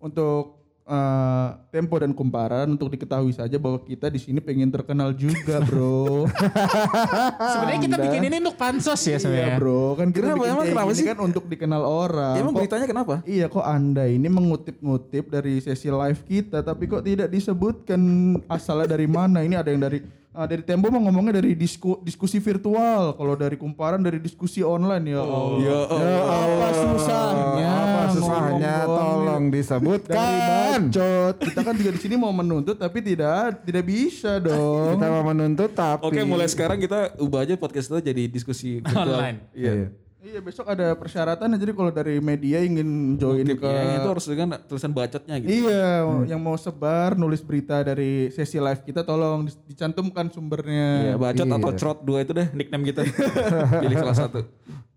untuk 0.00 0.63
eh, 0.84 1.48
Tempo 1.70 1.96
dan 1.96 2.10
Kumparan 2.10 2.68
untuk 2.68 2.88
diketahui 2.88 3.30
saja 3.30 3.56
bahwa 3.56 3.80
kita 3.80 4.06
di 4.06 4.16
sini 4.16 4.38
pengen 4.38 4.68
terkenal 4.68 5.10
juga 5.10 5.58
bro. 5.60 6.28
Sebenarnya 7.52 7.80
kita 7.82 7.96
bikin 7.98 8.22
ini 8.24 8.36
untuk 8.38 8.54
pansos 8.54 9.00
ya 9.00 9.10
Iya 9.10 9.18
sebenarnya. 9.18 9.56
bro 9.56 9.84
kan 9.94 10.08
kita 10.08 10.24
Kenapa? 10.24 10.38
bikin 10.38 10.52
Emang 10.52 10.66
kenapa 10.66 10.92
sih? 10.92 11.04
kan 11.04 11.18
untuk 11.20 11.44
dikenal 11.46 11.82
orang. 11.82 12.34
Emang 12.36 12.52
Kok- 12.52 12.60
beritanya 12.60 12.86
kenapa? 12.86 13.14
Iya 13.24 13.46
kok 13.48 13.64
anda 13.64 14.04
ini 14.04 14.28
mengutip-ngutip 14.28 15.24
dari 15.28 15.58
sesi 15.58 15.88
live 15.88 16.20
kita 16.22 16.60
tapi 16.60 16.84
kok 16.84 17.02
tidak 17.02 17.28
disebutkan 17.28 18.00
asalnya 18.46 18.88
dari 18.88 19.06
mana 19.06 19.40
ini 19.40 19.54
ada 19.54 19.68
yang 19.68 19.80
dari 19.80 20.00
ah, 20.34 20.44
dari 20.44 20.60
Tempo 20.60 20.90
mah 20.90 21.00
ngomongnya 21.00 21.38
dari 21.38 21.54
disku- 21.54 22.02
diskusi 22.02 22.42
virtual 22.42 23.14
kalau 23.14 23.34
dari 23.34 23.54
kumparan 23.54 24.02
dari 24.02 24.18
diskusi 24.18 24.60
online 24.60 25.14
ya 25.14 25.22
Allah. 25.22 25.46
Ya 25.62 25.78
Apa 25.86 26.68
susahnya? 26.74 27.70
Apa 27.70 28.02
susahnya 28.12 28.74
ngomong 28.84 28.98
tolong 28.98 29.44
dari 29.48 29.54
disebutkan. 29.56 30.80
bacot 30.90 31.34
kita 31.40 31.60
kan 31.62 31.74
juga 31.78 31.90
di 31.94 32.00
sini 32.02 32.14
mau 32.18 32.34
menuntut 32.34 32.76
tapi 32.76 32.98
tidak 33.00 33.62
tidak 33.62 33.84
bisa 33.86 34.42
dong. 34.42 34.98
Kita 34.98 35.06
mau 35.08 35.24
menuntut 35.24 35.70
tapi 35.72 36.04
Oke, 36.04 36.20
mulai 36.26 36.50
sekarang 36.50 36.76
kita 36.76 37.14
ubah 37.16 37.46
aja 37.46 37.54
podcast 37.54 37.88
itu 37.88 37.98
jadi 38.02 38.22
diskusi 38.26 38.82
virtual. 38.82 39.16
Online. 39.16 39.38
Iya. 39.54 40.03
Iya 40.24 40.40
besok 40.40 40.64
ada 40.72 40.96
persyaratan 40.96 41.52
jadi 41.60 41.76
kalau 41.76 41.92
dari 41.92 42.16
media 42.16 42.64
ingin 42.64 43.20
join 43.20 43.44
ke 43.44 43.60
Ya, 43.60 44.00
itu 44.00 44.08
harus 44.08 44.24
dengan 44.24 44.56
tulisan 44.64 44.88
bacotnya 44.88 45.36
gitu. 45.36 45.68
Iya, 45.68 46.00
yang 46.24 46.40
mau 46.40 46.56
sebar 46.56 47.12
nulis 47.12 47.44
berita 47.44 47.84
dari 47.84 48.32
sesi 48.32 48.56
live 48.56 48.80
kita 48.88 49.04
tolong 49.04 49.44
di- 49.44 49.76
dicantumkan 49.76 50.32
sumbernya. 50.32 51.12
Iya, 51.12 51.14
bacot 51.20 51.44
atau 51.44 51.70
crot 51.76 51.98
dua 52.08 52.24
itu 52.24 52.32
deh 52.32 52.48
nickname 52.56 52.88
kita. 52.88 53.04
Pilih 53.84 53.96
salah 54.00 54.16
satu. 54.16 54.48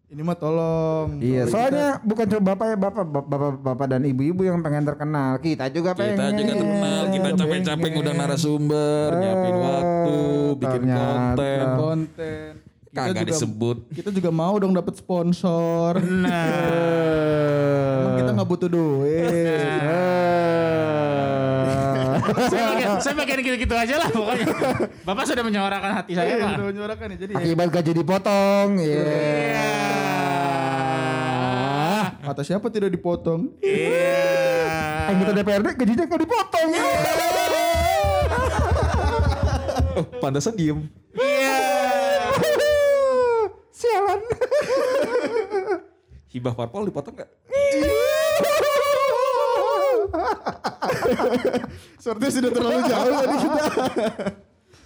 Ini 0.08 0.24
mah 0.24 0.40
tolong. 0.40 1.20
Iya, 1.20 1.44
Soalnya 1.52 2.00
soalnya 2.00 2.08
bukan 2.08 2.26
cuma 2.32 2.42
bapak 2.56 2.66
ya 2.72 2.78
bapak, 2.80 3.04
bapak, 3.04 3.52
bapak 3.60 3.88
dan 3.92 4.02
ibu-ibu 4.08 4.48
yang 4.48 4.64
pengen 4.64 4.88
terkenal. 4.88 5.44
Kita 5.44 5.68
juga 5.68 5.92
pengen. 5.92 6.16
Kita 6.16 6.32
juga 6.40 6.54
terkenal, 6.56 7.02
kita 7.12 7.30
capek-capek 7.36 7.92
udah 8.00 8.14
narasumber, 8.16 9.08
nyiapin 9.12 9.56
waktu, 9.60 10.18
bikin 10.56 10.82
Ternyata. 10.88 11.36
konten. 11.76 12.52
Kagak 12.90 13.14
juga- 13.20 13.30
disebut. 13.30 13.78
Kita 13.92 14.10
juga 14.10 14.30
mau 14.30 14.56
dong 14.56 14.72
dapat 14.72 14.96
sponsor. 14.96 16.00
Nah, 16.00 16.34
Emang 18.00 18.16
kita 18.18 18.32
nggak 18.32 18.48
butuh 18.48 18.68
duit. 18.68 19.32
saya 22.48 23.00
saya 23.00 23.14
bagian 23.16 23.40
gitu-gitu 23.40 23.72
aja 23.72 23.96
lah 23.98 24.10
pokoknya. 24.10 24.46
Bapak 25.04 25.24
sudah 25.26 25.44
menyuarakan 25.44 25.92
hati 25.96 26.12
saya, 26.14 26.28
Iya, 26.30 26.42
Pak. 26.42 26.52
udah 26.54 26.68
menyuarakan 26.68 27.08
ya. 27.10 27.18
Jadi 27.18 27.32
ya, 27.32 27.40
Akibat 27.40 27.68
gaji 27.72 27.92
dipotong. 27.94 28.68
Iya. 28.78 29.04
kata 32.20 32.44
siapa 32.44 32.68
tidak 32.68 32.92
dipotong? 32.92 33.56
Iya. 33.62 34.20
Anggota 35.08 35.32
DPRD 35.34 35.68
gajinya 35.76 36.04
nggak 36.06 36.22
dipotong. 36.22 36.70
Oh, 39.96 40.06
pantasan 40.20 40.54
diem. 40.54 40.86
Sialan. 43.78 44.18
Hibah 46.34 46.58
parpol 46.58 46.90
dipotong 46.90 47.14
gak? 47.14 47.28
Sepertinya 52.02 52.34
sudah 52.34 52.58
terlalu 52.58 52.82
jauh 52.90 53.14
tadi 53.14 53.38
kita. 53.38 53.62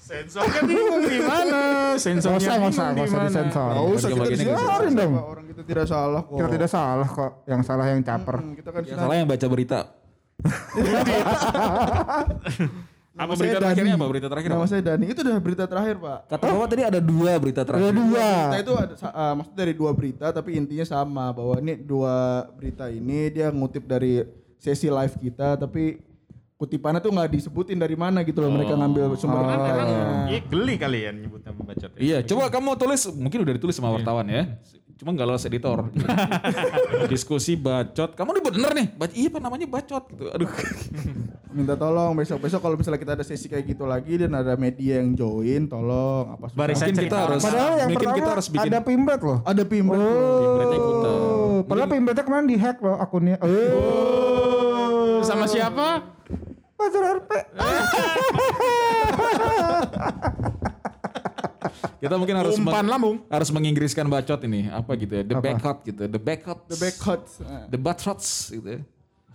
Sensornya 0.01 0.65
bingung 0.67 1.07
gimana? 1.07 1.95
Sensornya 1.95 2.51
usah, 2.51 2.60
nggak 2.60 2.75
usah, 2.75 2.91
bingung 2.91 2.91
nggak 2.91 3.07
usah 3.07 3.15
gimana? 3.15 3.31
disensor. 3.31 3.71
Nggak 3.71 3.88
usah 3.95 4.12
kita 4.12 4.27
disensorin 4.27 4.91
dong. 4.91 5.15
Orang 5.15 5.48
kita 5.48 5.63
tidak 5.63 5.88
salah 5.88 6.27
kok. 6.27 6.36
Kita 6.36 6.51
tidak 6.51 6.67
salah 6.67 7.07
kok. 7.07 7.48
Yang 7.48 7.63
salah 7.63 7.88
yang 7.88 8.03
caper. 8.03 8.43
Hmm, 8.43 8.60
kita 8.60 8.75
kan 8.75 8.83
Yang 8.83 9.00
salah 9.00 9.15
yang 9.15 9.31
baca 9.31 9.48
berita. 9.48 9.88
Nama 13.12 13.27
Apa 13.27 13.34
saya 13.34 13.39
berita 13.44 13.51
Dani. 13.53 13.63
terakhirnya 13.68 13.94
apa? 13.94 14.06
Berita 14.08 14.27
terakhir 14.27 14.50
Nama 14.50 14.58
apa? 14.58 14.70
saya 14.70 14.82
Dani. 14.82 15.06
Itu 15.06 15.20
udah 15.20 15.38
berita 15.38 15.65
terakhir, 15.65 15.96
Pak. 15.98 16.20
Kata 16.27 16.44
Bapak 16.48 16.68
tadi 16.70 16.84
ada 16.86 17.00
dua 17.03 17.32
berita 17.36 17.60
Ada 17.60 17.68
terakhir. 17.68 17.91
dua. 17.94 18.27
Berita 18.48 18.58
itu 18.58 18.74
ada 18.74 18.94
sa- 18.96 19.12
ah, 19.13 19.34
maksudnya 19.34 19.58
dari 19.60 19.74
dua 19.74 19.91
berita 19.91 20.25
tapi 20.30 20.50
intinya 20.53 20.86
sama 20.86 21.25
bahwa 21.30 21.56
ini 21.60 21.74
dua 21.75 22.15
berita 22.53 22.88
ini 22.88 23.20
dia 23.30 23.48
ngutip 23.50 23.84
dari 23.84 24.24
sesi 24.56 24.88
live 24.88 25.15
kita 25.18 25.60
tapi 25.60 26.00
kutipannya 26.56 27.00
tuh 27.00 27.10
nggak 27.10 27.30
disebutin 27.32 27.75
dari 27.75 27.98
mana 27.98 28.22
gitu 28.22 28.38
loh 28.38 28.48
mereka 28.48 28.77
ngambil 28.77 29.18
sumber 29.18 29.41
Kan 29.41 29.50
beritanya. 29.50 29.82
emang 29.84 30.30
iya 30.30 30.39
geli 30.46 30.75
kalian 30.77 31.13
nyebutnya 31.20 31.51
pembacot. 31.51 31.91
Iya, 31.98 32.18
coba 32.24 32.44
kamu 32.48 32.70
tulis, 32.75 33.01
mungkin 33.12 33.39
udah 33.41 33.53
ditulis 33.53 33.74
sama 33.74 33.89
wartawan 33.91 34.24
ya. 34.25 34.44
Cuma 35.01 35.12
nggak 35.12 35.25
lolos 35.25 35.43
editor. 35.43 35.89
Diskusi 37.10 37.58
bacot. 37.58 38.13
Kamu 38.13 38.29
udah 38.31 38.43
bener 38.46 38.70
nih. 38.72 38.88
Bac 38.93 39.10
iya 39.12 39.27
pak 39.27 39.41
namanya 39.41 39.65
bacot 39.65 40.03
gitu. 40.08 40.29
Aduh. 40.29 40.46
Minta 41.50 41.74
tolong 41.74 42.13
besok-besok 42.13 42.62
kalau 42.62 42.77
misalnya 42.77 43.01
kita 43.01 43.17
ada 43.17 43.25
sesi 43.25 43.50
kayak 43.50 43.65
gitu 43.65 43.84
lagi 43.84 44.13
dan 44.15 44.31
ada 44.31 44.53
media 44.53 45.01
yang 45.01 45.12
join, 45.12 45.65
tolong 45.65 46.31
apa 46.31 46.48
susah. 46.48 46.55
Barisan 46.55 46.86
Mungkin 46.88 47.01
kita 47.01 47.17
harus- 47.17 47.41
Padahal 47.41 47.74
yang 47.74 47.89
Mungkin 47.89 48.00
pertama 48.00 48.15
kita 48.15 48.29
harus 48.29 48.48
bikin- 48.48 48.70
ada 48.70 48.79
pimbret 48.79 49.22
loh. 49.25 49.41
ada 49.41 49.62
ikutan. 49.65 51.17
Oh, 51.17 51.65
padahal 51.65 51.89
pimbretnya 51.89 52.22
kemarin 52.22 52.46
di 52.46 52.55
hack 52.55 52.77
loh 52.77 52.93
akunnya. 52.96 53.36
Oh, 53.41 55.17
Sama 55.25 55.43
siapa? 55.43 56.05
pacar 56.77 57.03
RP. 57.17 57.29
Kita 61.97 62.15
mungkin 62.17 62.35
harus 62.38 62.55
Umpan 62.55 62.85
lambung. 62.85 63.21
harus 63.27 63.50
menginggriskan 63.50 64.05
bacot 64.05 64.41
ini 64.45 64.67
apa 64.67 64.91
gitu 64.95 65.13
ya. 65.17 65.23
The 65.23 65.35
backhot 65.38 65.77
gitu. 65.85 66.01
The 66.05 66.21
backhot. 66.21 66.59
The 66.67 66.77
back 66.77 66.97
hot. 66.97 67.21
The 67.69 67.79
backhots 67.79 68.29
gitu 68.50 68.67
ya. 68.67 68.81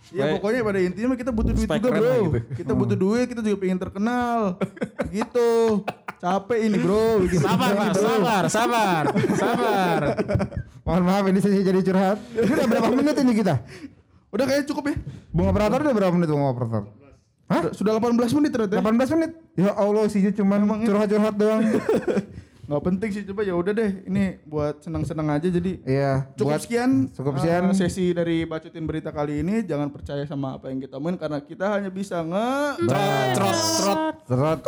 Ya 0.07 0.39
pokoknya 0.39 0.63
pada 0.63 0.79
intinya 0.79 1.19
kita 1.19 1.35
butuh 1.35 1.51
duit 1.51 1.67
juga 1.67 1.91
bro. 1.91 2.15
gitu. 2.31 2.39
Kita 2.55 2.71
butuh 2.71 2.95
duit, 2.95 3.25
kita 3.27 3.41
juga 3.43 3.57
pengen 3.59 3.75
terkenal. 3.77 4.55
gitu. 5.11 5.83
Capek 6.17 6.59
ini 6.63 6.77
bro. 6.79 7.27
Bikin 7.27 7.39
Sabar, 7.43 7.69
Pak. 7.75 7.87
bro. 7.91 8.03
Sabar, 8.07 8.43
sabar. 8.47 9.03
Sabar. 9.35 10.01
Mohon 10.87 11.03
maaf 11.03 11.23
ini 11.27 11.39
sesi 11.43 11.59
jadi 11.59 11.83
curhat. 11.83 12.17
Ini 12.31 12.47
udah 12.47 12.67
berapa 12.71 12.87
menit 12.95 13.15
ini 13.19 13.33
kita? 13.35 13.55
Udah 14.31 14.43
kayaknya 14.47 14.65
cukup 14.71 14.83
ya. 14.87 14.95
Bung 15.27 15.47
operator 15.51 15.79
udah 15.83 15.95
berapa 15.95 16.13
menit 16.15 16.29
bung 16.31 16.47
operator? 16.47 16.83
Hah? 17.47 17.71
Sudah 17.71 17.95
18 17.95 18.11
menit 18.35 18.51
ternyata. 18.51 18.73
ya. 18.73 18.83
18 18.83 19.15
menit? 19.15 19.31
Ya 19.55 19.71
Allah 19.71 20.03
isinya 20.03 20.31
cuman 20.31 20.59
curhat-curhat 20.83 21.33
doang. 21.33 21.61
Nggak 22.67 22.83
penting 22.83 23.09
sih 23.09 23.23
coba 23.23 23.41
ya 23.41 23.55
udah 23.55 23.71
deh. 23.71 24.03
Ini 24.03 24.43
buat 24.43 24.83
senang-senang 24.83 25.31
aja 25.31 25.47
jadi 25.47 25.79
Iya. 25.81 26.27
Cukup 26.35 26.51
buat- 26.51 26.61
sekian, 26.61 26.91
Cukup 27.09 27.33
uh, 27.33 27.39
sekian. 27.39 27.63
sesi 27.71 28.11
dari 28.11 28.43
bacotin 28.43 28.83
berita 28.83 29.09
kali 29.09 29.39
ini. 29.39 29.63
Jangan 29.63 29.87
percaya 29.87 30.27
sama 30.27 30.59
apa 30.59 30.67
yang 30.67 30.77
kita 30.77 30.99
omongin 30.99 31.15
karena 31.15 31.39
kita 31.39 31.71
hanya 31.71 31.87
bisa 31.87 32.19
nge 32.19 32.83
Trot, 32.83 33.27
trot, 33.33 33.55
trot. 33.79 34.15
Trot. 34.27 34.59